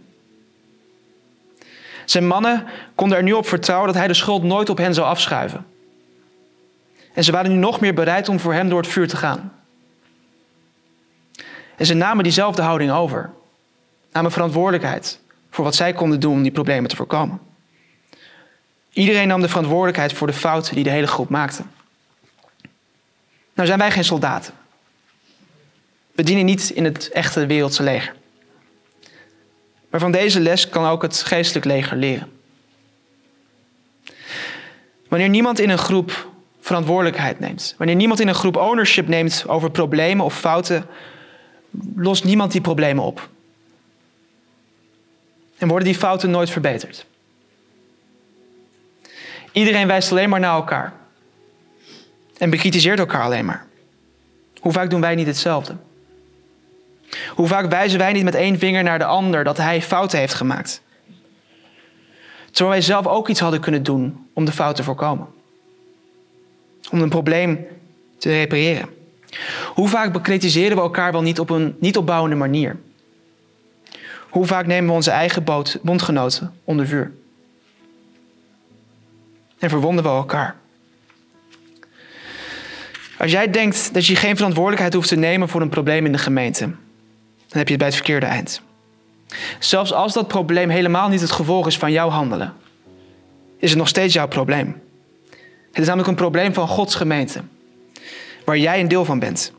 Zijn 2.04 2.26
mannen 2.26 2.66
konden 2.94 3.16
er 3.16 3.22
nu 3.22 3.32
op 3.32 3.46
vertrouwen 3.46 3.86
dat 3.86 3.96
hij 3.96 4.06
de 4.06 4.14
schuld 4.14 4.42
nooit 4.42 4.68
op 4.68 4.78
hen 4.78 4.94
zou 4.94 5.06
afschuiven. 5.06 5.66
En 7.14 7.24
ze 7.24 7.32
waren 7.32 7.50
nu 7.50 7.56
nog 7.56 7.80
meer 7.80 7.94
bereid 7.94 8.28
om 8.28 8.40
voor 8.40 8.52
hem 8.52 8.68
door 8.68 8.80
het 8.80 8.90
vuur 8.90 9.08
te 9.08 9.16
gaan. 9.16 9.52
En 11.76 11.86
ze 11.86 11.94
namen 11.94 12.22
diezelfde 12.24 12.62
houding 12.62 12.90
over. 12.90 13.30
Namen 14.12 14.32
verantwoordelijkheid 14.32 15.20
voor 15.50 15.64
wat 15.64 15.74
zij 15.74 15.92
konden 15.92 16.20
doen 16.20 16.32
om 16.32 16.42
die 16.42 16.52
problemen 16.52 16.90
te 16.90 16.96
voorkomen. 16.96 17.40
Iedereen 18.92 19.28
nam 19.28 19.40
de 19.40 19.48
verantwoordelijkheid 19.48 20.12
voor 20.12 20.26
de 20.26 20.32
fouten 20.32 20.74
die 20.74 20.84
de 20.84 20.90
hele 20.90 21.06
groep 21.06 21.28
maakte. 21.28 21.62
Nou 23.54 23.68
zijn 23.68 23.78
wij 23.78 23.90
geen 23.90 24.04
soldaten. 24.04 24.57
We 26.18 26.24
dienen 26.24 26.44
niet 26.44 26.70
in 26.70 26.84
het 26.84 27.10
echte 27.10 27.46
wereldse 27.46 27.82
leger. 27.82 28.14
Maar 29.90 30.00
van 30.00 30.12
deze 30.12 30.40
les 30.40 30.68
kan 30.68 30.86
ook 30.86 31.02
het 31.02 31.22
geestelijk 31.22 31.64
leger 31.64 31.96
leren. 31.96 32.32
Wanneer 35.08 35.28
niemand 35.28 35.58
in 35.58 35.70
een 35.70 35.78
groep 35.78 36.30
verantwoordelijkheid 36.60 37.40
neemt, 37.40 37.74
wanneer 37.76 37.96
niemand 37.96 38.20
in 38.20 38.28
een 38.28 38.34
groep 38.34 38.56
ownership 38.56 39.08
neemt 39.08 39.44
over 39.46 39.70
problemen 39.70 40.24
of 40.24 40.38
fouten 40.38 40.86
lost 41.94 42.24
niemand 42.24 42.52
die 42.52 42.60
problemen 42.60 43.04
op. 43.04 43.28
En 45.58 45.68
worden 45.68 45.88
die 45.88 45.98
fouten 45.98 46.30
nooit 46.30 46.50
verbeterd. 46.50 47.06
Iedereen 49.52 49.86
wijst 49.86 50.10
alleen 50.10 50.28
maar 50.28 50.40
naar 50.40 50.54
elkaar. 50.54 50.92
En 52.38 52.50
bekritiseert 52.50 52.98
elkaar 52.98 53.22
alleen 53.22 53.44
maar. 53.44 53.66
Hoe 54.60 54.72
vaak 54.72 54.90
doen 54.90 55.00
wij 55.00 55.14
niet 55.14 55.26
hetzelfde? 55.26 55.76
Hoe 57.34 57.46
vaak 57.46 57.70
wijzen 57.70 57.98
wij 57.98 58.12
niet 58.12 58.24
met 58.24 58.34
één 58.34 58.58
vinger 58.58 58.82
naar 58.82 58.98
de 58.98 59.04
ander 59.04 59.44
dat 59.44 59.56
hij 59.56 59.82
fouten 59.82 60.18
heeft 60.18 60.34
gemaakt? 60.34 60.82
Terwijl 62.50 62.70
wij 62.70 62.80
zelf 62.80 63.06
ook 63.06 63.28
iets 63.28 63.40
hadden 63.40 63.60
kunnen 63.60 63.82
doen 63.82 64.28
om 64.32 64.44
de 64.44 64.52
fout 64.52 64.76
te 64.76 64.82
voorkomen. 64.82 65.26
om 66.90 67.00
een 67.00 67.08
probleem 67.08 67.66
te 68.18 68.30
repareren? 68.30 68.88
Hoe 69.74 69.88
vaak 69.88 70.12
bekritiseren 70.12 70.76
we 70.76 70.82
elkaar 70.82 71.12
wel 71.12 71.22
niet 71.22 71.40
op 71.40 71.50
een 71.50 71.76
niet 71.80 71.96
opbouwende 71.96 72.36
manier? 72.36 72.76
Hoe 74.28 74.46
vaak 74.46 74.66
nemen 74.66 74.88
we 74.88 74.94
onze 74.94 75.10
eigen 75.10 75.44
bondgenoten 75.82 76.54
onder 76.64 76.86
vuur? 76.86 77.12
En 79.58 79.68
verwonden 79.70 80.04
we 80.04 80.10
elkaar? 80.10 80.56
Als 83.18 83.30
jij 83.30 83.50
denkt 83.50 83.94
dat 83.94 84.06
je 84.06 84.16
geen 84.16 84.36
verantwoordelijkheid 84.36 84.94
hoeft 84.94 85.08
te 85.08 85.16
nemen 85.16 85.48
voor 85.48 85.60
een 85.60 85.68
probleem 85.68 86.06
in 86.06 86.12
de 86.12 86.18
gemeente, 86.18 86.70
dan 87.48 87.58
heb 87.58 87.66
je 87.66 87.72
het 87.72 87.78
bij 87.78 87.86
het 87.86 87.96
verkeerde 87.96 88.26
eind. 88.26 88.60
Zelfs 89.58 89.92
als 89.92 90.12
dat 90.12 90.28
probleem 90.28 90.68
helemaal 90.68 91.08
niet 91.08 91.20
het 91.20 91.30
gevolg 91.30 91.66
is 91.66 91.78
van 91.78 91.92
jouw 91.92 92.08
handelen, 92.08 92.54
is 93.58 93.70
het 93.70 93.78
nog 93.78 93.88
steeds 93.88 94.14
jouw 94.14 94.28
probleem. 94.28 94.82
Het 95.68 95.78
is 95.78 95.86
namelijk 95.86 96.08
een 96.08 96.14
probleem 96.14 96.54
van 96.54 96.68
Gods 96.68 96.94
gemeente, 96.94 97.40
waar 98.44 98.58
jij 98.58 98.80
een 98.80 98.88
deel 98.88 99.04
van 99.04 99.18
bent. 99.18 99.52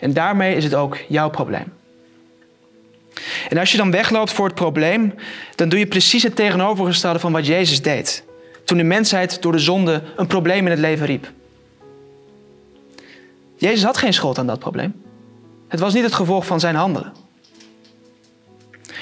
En 0.00 0.12
daarmee 0.12 0.56
is 0.56 0.64
het 0.64 0.74
ook 0.74 0.98
jouw 1.08 1.30
probleem. 1.30 1.72
En 3.48 3.58
als 3.58 3.70
je 3.70 3.76
dan 3.76 3.90
wegloopt 3.90 4.32
voor 4.32 4.46
het 4.46 4.54
probleem, 4.54 5.14
dan 5.54 5.68
doe 5.68 5.78
je 5.78 5.86
precies 5.86 6.22
het 6.22 6.36
tegenovergestelde 6.36 7.18
van 7.18 7.32
wat 7.32 7.46
Jezus 7.46 7.82
deed. 7.82 8.24
Toen 8.64 8.78
de 8.78 8.84
mensheid 8.84 9.42
door 9.42 9.52
de 9.52 9.58
zonde 9.58 10.02
een 10.16 10.26
probleem 10.26 10.64
in 10.64 10.70
het 10.70 10.80
leven 10.80 11.06
riep. 11.06 11.32
Jezus 13.56 13.82
had 13.82 13.96
geen 13.96 14.12
schuld 14.12 14.38
aan 14.38 14.46
dat 14.46 14.58
probleem. 14.58 15.03
Het 15.74 15.82
was 15.82 15.94
niet 15.94 16.02
het 16.02 16.14
gevolg 16.14 16.46
van 16.46 16.60
zijn 16.60 16.74
handelen. 16.74 17.12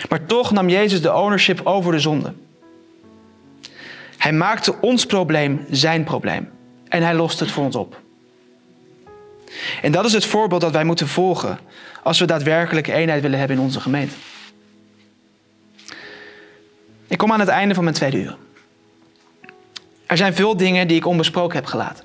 Maar 0.09 0.27
toch 0.27 0.51
nam 0.53 0.69
Jezus 0.69 1.03
de 1.03 1.15
ownership 1.15 1.61
over 1.65 1.93
de 1.93 1.99
zonde. 1.99 2.33
Hij 4.19 4.33
maakte 4.33 4.81
ons 4.81 5.07
probleem 5.07 5.67
zijn 5.71 6.05
probleem. 6.05 6.51
En 6.89 7.03
hij 7.03 7.15
lost 7.15 7.41
het 7.41 7.51
voor 7.51 7.65
ons 7.65 7.77
op. 7.77 8.01
En 9.83 9.93
dat 9.93 10.05
is 10.05 10.13
het 10.13 10.25
voorbeeld 10.25 10.61
dat 10.61 10.73
wij 10.73 10.85
moeten 10.85 11.09
volgen 11.09 11.59
als 12.03 12.19
we 12.19 12.25
daadwerkelijk 12.25 12.87
eenheid 12.87 13.23
willen 13.23 13.39
hebben 13.39 13.57
in 13.57 13.63
onze 13.63 13.81
gemeente. 13.81 14.15
Ik 17.07 17.19
kom 17.19 17.33
aan 17.33 17.41
het 17.41 17.49
einde 17.49 17.75
van 17.75 17.85
mijn 17.85 17.97
tweede 17.97 18.17
uur. 18.17 18.37
Er 20.07 20.17
zijn 20.17 20.35
veel 20.35 20.57
dingen 20.57 20.89
die 20.89 20.97
ik 20.97 21.07
onbesproken 21.07 21.57
heb 21.57 21.67
gelaten. 21.67 22.05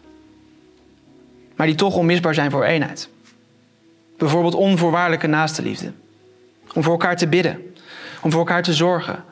Maar 1.56 1.68
die 1.68 1.76
toch 1.76 1.96
onmisbaar 1.96 2.34
zijn 2.34 2.52
voor 2.52 2.64
eenheid. 2.64 3.10
Bijvoorbeeld 4.18 4.56
onvoorwaardelijke 4.56 5.28
naastenliefde. 5.28 5.92
Om 6.74 6.84
voor 6.84 6.92
elkaar 6.92 7.18
te 7.18 7.28
bidden. 7.28 7.74
Om 8.22 8.32
voor 8.32 8.40
elkaar 8.40 8.64
te 8.64 8.74
zorgen. 8.74 9.24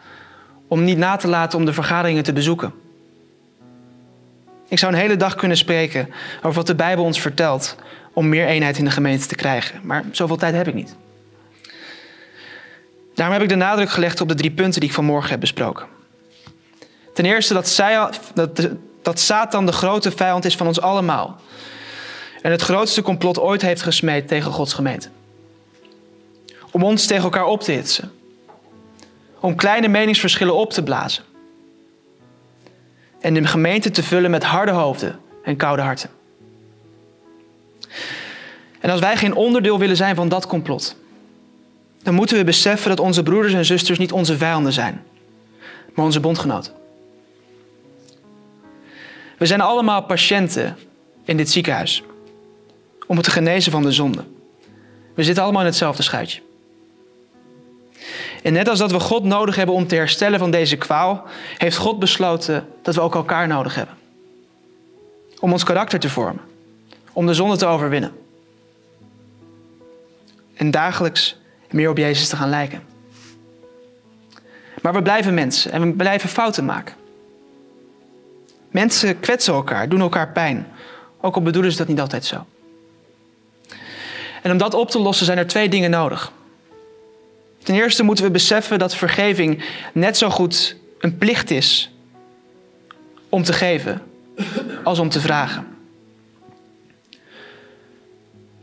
Om 0.67 0.83
niet 0.83 0.97
na 0.97 1.15
te 1.15 1.27
laten 1.27 1.59
om 1.59 1.65
de 1.65 1.73
vergaderingen 1.73 2.23
te 2.23 2.33
bezoeken. 2.33 2.73
Ik 4.67 4.79
zou 4.79 4.93
een 4.93 4.99
hele 4.99 5.17
dag 5.17 5.35
kunnen 5.35 5.57
spreken 5.57 6.09
over 6.37 6.53
wat 6.53 6.67
de 6.67 6.75
Bijbel 6.75 7.03
ons 7.03 7.21
vertelt 7.21 7.75
om 8.13 8.29
meer 8.29 8.47
eenheid 8.47 8.77
in 8.77 8.85
de 8.85 8.91
gemeente 8.91 9.27
te 9.27 9.35
krijgen. 9.35 9.79
Maar 9.83 10.03
zoveel 10.11 10.37
tijd 10.37 10.55
heb 10.55 10.67
ik 10.67 10.73
niet. 10.73 10.95
Daarom 13.15 13.33
heb 13.35 13.43
ik 13.43 13.49
de 13.49 13.55
nadruk 13.55 13.89
gelegd 13.89 14.21
op 14.21 14.27
de 14.27 14.35
drie 14.35 14.51
punten 14.51 14.79
die 14.79 14.89
ik 14.89 14.95
vanmorgen 14.95 15.29
heb 15.29 15.39
besproken. 15.39 15.85
Ten 17.13 17.25
eerste 17.25 17.53
dat, 17.53 17.67
zij, 17.67 18.09
dat, 18.33 18.69
dat 19.01 19.19
Satan 19.19 19.65
de 19.65 19.71
grote 19.71 20.11
vijand 20.11 20.45
is 20.45 20.55
van 20.55 20.67
ons 20.67 20.81
allemaal. 20.81 21.39
En 22.45 22.51
het 22.51 22.61
grootste 22.61 23.01
complot 23.01 23.39
ooit 23.39 23.61
heeft 23.61 23.81
gesmeed 23.81 24.27
tegen 24.27 24.51
Gods 24.51 24.73
gemeente. 24.73 25.09
Om 26.71 26.83
ons 26.83 27.05
tegen 27.05 27.23
elkaar 27.23 27.45
op 27.45 27.61
te 27.61 27.71
hitsen. 27.71 28.11
Om 29.39 29.55
kleine 29.55 29.87
meningsverschillen 29.87 30.55
op 30.55 30.71
te 30.71 30.83
blazen. 30.83 31.23
En 33.19 33.33
de 33.33 33.47
gemeente 33.47 33.91
te 33.91 34.03
vullen 34.03 34.31
met 34.31 34.43
harde 34.43 34.71
hoofden 34.71 35.19
en 35.43 35.55
koude 35.55 35.81
harten. 35.81 36.09
En 38.79 38.89
als 38.89 38.99
wij 38.99 39.17
geen 39.17 39.35
onderdeel 39.35 39.79
willen 39.79 39.95
zijn 39.95 40.15
van 40.15 40.29
dat 40.29 40.47
complot, 40.47 40.95
dan 42.03 42.13
moeten 42.13 42.37
we 42.37 42.43
beseffen 42.43 42.89
dat 42.89 42.99
onze 42.99 43.23
broeders 43.23 43.53
en 43.53 43.65
zusters 43.65 43.97
niet 43.97 44.11
onze 44.11 44.37
vijanden 44.37 44.73
zijn, 44.73 45.03
maar 45.93 46.05
onze 46.05 46.19
bondgenoten. 46.19 46.73
We 49.37 49.45
zijn 49.45 49.61
allemaal 49.61 50.03
patiënten 50.03 50.77
in 51.23 51.37
dit 51.37 51.49
ziekenhuis 51.49 52.03
om 53.05 53.15
het 53.15 53.25
te 53.25 53.31
genezen 53.31 53.71
van 53.71 53.83
de 53.83 53.91
zonde. 53.91 54.23
We 55.13 55.23
zitten 55.23 55.43
allemaal 55.43 55.61
in 55.61 55.67
hetzelfde 55.67 56.03
schuitje. 56.03 56.41
En 58.43 58.53
net 58.53 58.67
als 58.67 58.79
dat 58.79 58.91
we 58.91 58.99
God 58.99 59.23
nodig 59.23 59.55
hebben 59.55 59.75
om 59.75 59.87
te 59.87 59.95
herstellen 59.95 60.39
van 60.39 60.51
deze 60.51 60.77
kwaal, 60.77 61.23
heeft 61.57 61.77
God 61.77 61.99
besloten 61.99 62.67
dat 62.81 62.95
we 62.95 63.01
ook 63.01 63.15
elkaar 63.15 63.47
nodig 63.47 63.75
hebben. 63.75 63.95
Om 65.39 65.51
ons 65.51 65.63
karakter 65.63 65.99
te 65.99 66.09
vormen, 66.09 66.43
om 67.13 67.25
de 67.25 67.33
zonde 67.33 67.57
te 67.57 67.65
overwinnen. 67.65 68.11
En 70.53 70.71
dagelijks 70.71 71.37
meer 71.71 71.89
op 71.89 71.97
Jezus 71.97 72.29
te 72.29 72.35
gaan 72.35 72.49
lijken. 72.49 72.83
Maar 74.81 74.93
we 74.93 75.01
blijven 75.01 75.33
mensen 75.33 75.71
en 75.71 75.81
we 75.81 75.93
blijven 75.93 76.29
fouten 76.29 76.65
maken. 76.65 76.95
Mensen 78.71 79.19
kwetsen 79.19 79.53
elkaar, 79.53 79.89
doen 79.89 80.01
elkaar 80.01 80.31
pijn. 80.31 80.67
Ook 81.21 81.35
al 81.35 81.41
bedoelen 81.41 81.71
ze 81.71 81.77
dat 81.77 81.87
niet 81.87 81.99
altijd 81.99 82.25
zo. 82.25 82.45
En 84.45 84.51
om 84.51 84.57
dat 84.57 84.73
op 84.73 84.89
te 84.89 84.99
lossen 84.99 85.25
zijn 85.25 85.37
er 85.37 85.47
twee 85.47 85.69
dingen 85.69 85.89
nodig. 85.89 86.31
Ten 87.63 87.75
eerste 87.75 88.03
moeten 88.03 88.25
we 88.25 88.31
beseffen 88.31 88.79
dat 88.79 88.95
vergeving 88.95 89.63
net 89.93 90.17
zo 90.17 90.29
goed 90.29 90.75
een 90.99 91.17
plicht 91.17 91.51
is 91.51 91.91
om 93.29 93.43
te 93.43 93.53
geven 93.53 94.01
als 94.83 94.99
om 94.99 95.09
te 95.09 95.19
vragen. 95.19 95.67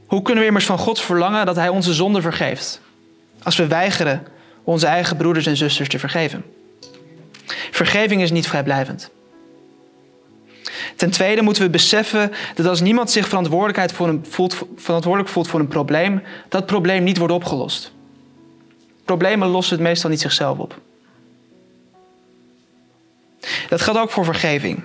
Hoe 0.07 0.23
kunnen 0.23 0.43
we 0.43 0.49
immers 0.49 0.67
van 0.67 0.79
God 0.79 1.01
verlangen 1.01 1.47
dat 1.47 1.57
Hij 1.57 1.69
onze 1.69 1.95
zonde 1.95 2.21
vergeeft 2.21 2.81
als 3.43 3.57
we 3.57 3.67
weigeren 3.67 4.27
onze 4.65 4.87
eigen 4.87 5.17
broeders 5.17 5.47
en 5.47 5.57
zusters 5.57 5.89
te 5.89 5.99
vergeven? 5.99 6.45
Vergeving 7.71 8.23
is 8.23 8.31
niet 8.31 8.49
vrijblijvend. 8.49 9.11
Ten 11.03 11.11
tweede 11.11 11.43
moeten 11.43 11.63
we 11.63 11.71
beseffen 11.71 12.33
dat 12.55 12.67
als 12.67 12.81
niemand 12.81 13.11
zich 13.11 13.29
verantwoordelijkheid 13.29 13.93
voor 13.93 14.09
een, 14.09 14.25
voelt, 14.29 14.57
verantwoordelijk 14.77 15.31
voelt 15.33 15.49
voor 15.49 15.61
een 15.61 15.69
probleem, 15.69 16.23
dat 16.49 16.67
probleem 16.67 17.03
niet 17.03 17.19
wordt 17.19 17.33
opgelost. 17.33 17.93
Problemen 19.05 19.49
lossen 19.49 19.77
het 19.77 19.85
meestal 19.85 20.11
niet 20.11 20.21
zichzelf 20.21 20.59
op. 20.59 20.81
Dat 23.69 23.81
geldt 23.81 24.01
ook 24.01 24.11
voor 24.11 24.25
vergeving. 24.25 24.83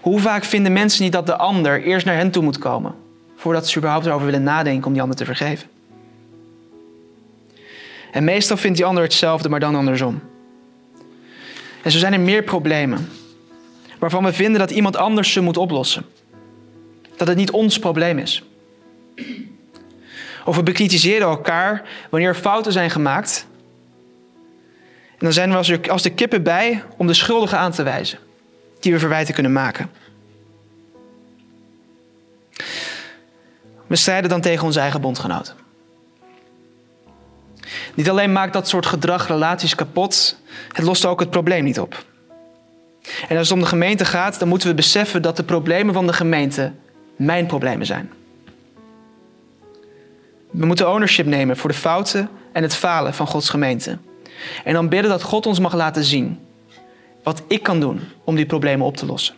Hoe 0.00 0.20
vaak 0.20 0.44
vinden 0.44 0.72
mensen 0.72 1.02
niet 1.02 1.12
dat 1.12 1.26
de 1.26 1.36
ander 1.36 1.82
eerst 1.82 2.06
naar 2.06 2.16
hen 2.16 2.30
toe 2.30 2.42
moet 2.42 2.58
komen, 2.58 2.94
voordat 3.36 3.68
ze 3.68 3.78
überhaupt 3.78 4.06
erover 4.06 4.26
willen 4.26 4.42
nadenken 4.42 4.86
om 4.86 4.92
die 4.92 5.02
ander 5.02 5.16
te 5.16 5.24
vergeven? 5.24 5.68
En 8.12 8.24
meestal 8.24 8.56
vindt 8.56 8.76
die 8.76 8.86
ander 8.86 9.02
hetzelfde, 9.02 9.48
maar 9.48 9.60
dan 9.60 9.74
andersom. 9.74 10.22
En 11.82 11.90
zo 11.90 11.98
zijn 11.98 12.12
er 12.12 12.20
meer 12.20 12.42
problemen 12.42 13.08
waarvan 14.04 14.24
we 14.24 14.32
vinden 14.32 14.60
dat 14.60 14.70
iemand 14.70 14.96
anders 14.96 15.32
ze 15.32 15.40
moet 15.40 15.56
oplossen. 15.56 16.04
Dat 17.16 17.28
het 17.28 17.36
niet 17.36 17.50
ons 17.50 17.78
probleem 17.78 18.18
is. 18.18 18.42
Of 20.44 20.56
we 20.56 20.62
bekritiseren 20.62 21.28
elkaar 21.28 21.82
wanneer 22.10 22.28
er 22.28 22.34
fouten 22.34 22.72
zijn 22.72 22.90
gemaakt. 22.90 23.46
En 25.10 25.18
dan 25.18 25.32
zijn 25.32 25.50
we 25.50 25.90
als 25.90 26.02
de 26.02 26.10
kippen 26.10 26.42
bij 26.42 26.82
om 26.96 27.06
de 27.06 27.14
schuldigen 27.14 27.58
aan 27.58 27.72
te 27.72 27.82
wijzen, 27.82 28.18
die 28.80 28.92
we 28.92 28.98
verwijten 28.98 29.34
kunnen 29.34 29.52
maken. 29.52 29.90
We 33.86 33.96
strijden 33.96 34.30
dan 34.30 34.40
tegen 34.40 34.64
onze 34.64 34.80
eigen 34.80 35.00
bondgenoten. 35.00 35.54
Niet 37.94 38.10
alleen 38.10 38.32
maakt 38.32 38.52
dat 38.52 38.68
soort 38.68 38.86
gedrag 38.86 39.28
relaties 39.28 39.74
kapot, 39.74 40.38
het 40.72 40.84
lost 40.84 41.04
ook 41.04 41.20
het 41.20 41.30
probleem 41.30 41.64
niet 41.64 41.80
op. 41.80 42.04
En 43.28 43.36
als 43.36 43.48
het 43.48 43.56
om 43.56 43.62
de 43.62 43.68
gemeente 43.68 44.04
gaat, 44.04 44.38
dan 44.38 44.48
moeten 44.48 44.68
we 44.68 44.74
beseffen 44.74 45.22
dat 45.22 45.36
de 45.36 45.44
problemen 45.44 45.94
van 45.94 46.06
de 46.06 46.12
gemeente 46.12 46.72
mijn 47.16 47.46
problemen 47.46 47.86
zijn. 47.86 48.10
We 50.50 50.66
moeten 50.66 50.90
ownership 50.90 51.26
nemen 51.26 51.56
voor 51.56 51.70
de 51.70 51.76
fouten 51.76 52.28
en 52.52 52.62
het 52.62 52.74
falen 52.74 53.14
van 53.14 53.26
Gods 53.26 53.48
gemeente. 53.48 53.98
En 54.64 54.72
dan 54.72 54.88
bidden 54.88 55.10
dat 55.10 55.22
God 55.22 55.46
ons 55.46 55.58
mag 55.58 55.74
laten 55.74 56.04
zien 56.04 56.38
wat 57.22 57.42
ik 57.48 57.62
kan 57.62 57.80
doen 57.80 58.00
om 58.24 58.34
die 58.36 58.46
problemen 58.46 58.86
op 58.86 58.96
te 58.96 59.06
lossen. 59.06 59.34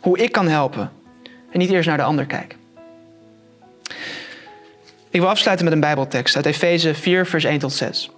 Hoe 0.00 0.18
ik 0.18 0.32
kan 0.32 0.48
helpen 0.48 0.92
en 1.50 1.58
niet 1.58 1.70
eerst 1.70 1.88
naar 1.88 1.96
de 1.96 2.02
ander 2.02 2.26
kijken. 2.26 2.58
Ik 5.10 5.20
wil 5.20 5.28
afsluiten 5.28 5.64
met 5.64 5.74
een 5.74 5.80
Bijbeltekst 5.80 6.36
uit 6.36 6.46
Efeze 6.46 6.94
4, 6.94 7.26
vers 7.26 7.44
1 7.44 7.58
tot 7.58 7.72
6. 7.72 8.10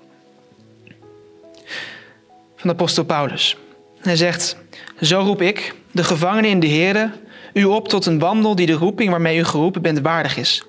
Van 2.57 2.69
de 2.69 2.75
apostel 2.75 3.05
Paulus. 3.05 3.57
Hij 4.01 4.17
zegt, 4.17 4.57
zo 5.01 5.21
roep 5.21 5.43
ik, 5.43 5.75
de 5.91 6.05
gevangene 6.05 6.49
in 6.49 6.61
de 6.61 6.69
Here, 6.69 7.11
u 7.53 7.65
op 7.65 7.89
tot 7.89 8.07
een 8.07 8.19
wandel 8.19 8.55
die 8.55 8.67
de 8.67 8.73
roeping 8.73 9.11
waarmee 9.11 9.39
u 9.39 9.45
geroepen 9.45 9.83
bent 9.83 10.01
waardig 10.01 10.37
is. 10.37 10.65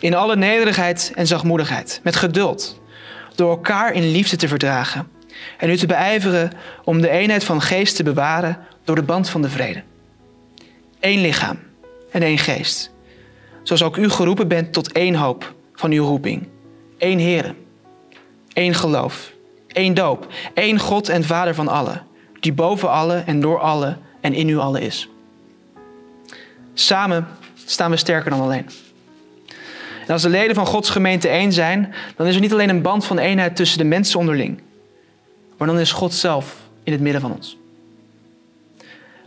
In 0.00 0.14
alle 0.14 0.36
nederigheid 0.36 1.12
en 1.14 1.26
zachtmoedigheid, 1.26 2.00
met 2.02 2.16
geduld, 2.16 2.80
door 3.34 3.50
elkaar 3.50 3.92
in 3.92 4.10
liefde 4.10 4.36
te 4.36 4.48
verdragen 4.48 5.08
en 5.58 5.70
u 5.70 5.76
te 5.76 5.86
beijveren 5.86 6.50
om 6.84 7.00
de 7.00 7.08
eenheid 7.08 7.44
van 7.44 7.62
geest 7.62 7.96
te 7.96 8.02
bewaren 8.02 8.58
door 8.84 8.96
de 8.96 9.02
band 9.02 9.30
van 9.30 9.42
de 9.42 9.48
vrede. 9.50 9.82
Eén 11.00 11.20
lichaam 11.20 11.58
en 12.10 12.22
één 12.22 12.38
geest. 12.38 12.92
Zoals 13.62 13.82
ook 13.82 13.96
u 13.96 14.10
geroepen 14.10 14.48
bent 14.48 14.72
tot 14.72 14.92
één 14.92 15.14
hoop 15.14 15.54
van 15.74 15.90
uw 15.90 16.04
roeping. 16.04 16.48
Eén 16.98 17.18
Heer, 17.18 17.54
één 18.52 18.74
geloof, 18.74 19.32
één 19.66 19.94
doop, 19.94 20.26
één 20.54 20.78
God 20.78 21.08
en 21.08 21.24
Vader 21.24 21.54
van 21.54 21.68
allen, 21.68 22.06
die 22.44 22.52
boven 22.52 22.90
alle 22.90 23.22
en 23.26 23.40
door 23.40 23.58
alle 23.58 23.96
en 24.20 24.32
in 24.32 24.48
u 24.48 24.56
allen 24.58 24.80
is. 24.80 25.08
Samen 26.74 27.26
staan 27.64 27.90
we 27.90 27.96
sterker 27.96 28.30
dan 28.30 28.40
alleen. 28.40 28.70
En 30.06 30.12
als 30.12 30.22
de 30.22 30.28
leden 30.28 30.54
van 30.54 30.66
Gods 30.66 30.90
gemeente 30.90 31.28
één 31.28 31.52
zijn, 31.52 31.94
dan 32.16 32.26
is 32.26 32.34
er 32.34 32.40
niet 32.40 32.52
alleen 32.52 32.68
een 32.68 32.82
band 32.82 33.04
van 33.04 33.18
eenheid 33.18 33.56
tussen 33.56 33.78
de 33.78 33.84
mensen 33.84 34.18
onderling, 34.18 34.60
maar 35.56 35.68
dan 35.68 35.78
is 35.78 35.92
God 35.92 36.14
zelf 36.14 36.56
in 36.82 36.92
het 36.92 37.00
midden 37.00 37.20
van 37.20 37.32
ons. 37.32 37.58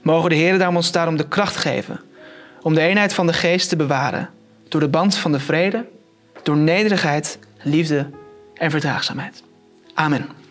Mogen 0.02 0.30
de 0.30 0.36
Heer 0.36 0.58
daarom 0.58 0.76
ons 0.76 0.92
daarom 0.92 1.18
de 1.18 1.28
kracht 1.28 1.56
geven 1.56 2.00
om 2.62 2.74
de 2.74 2.82
eenheid 2.82 3.14
van 3.14 3.28
de 3.28 3.34
geest 3.34 3.70
te 3.70 3.76
bewaren 3.76 4.30
door 4.68 4.82
de 4.82 4.88
band 4.88 5.16
van 5.16 5.32
de 5.32 5.40
vrede, 5.40 5.86
door 6.44 6.58
nederigheid, 6.58 7.40
liefde 7.62 8.10
en 8.54 8.72
verdraagzaamheid. 8.72 9.44
Amen. 9.94 10.47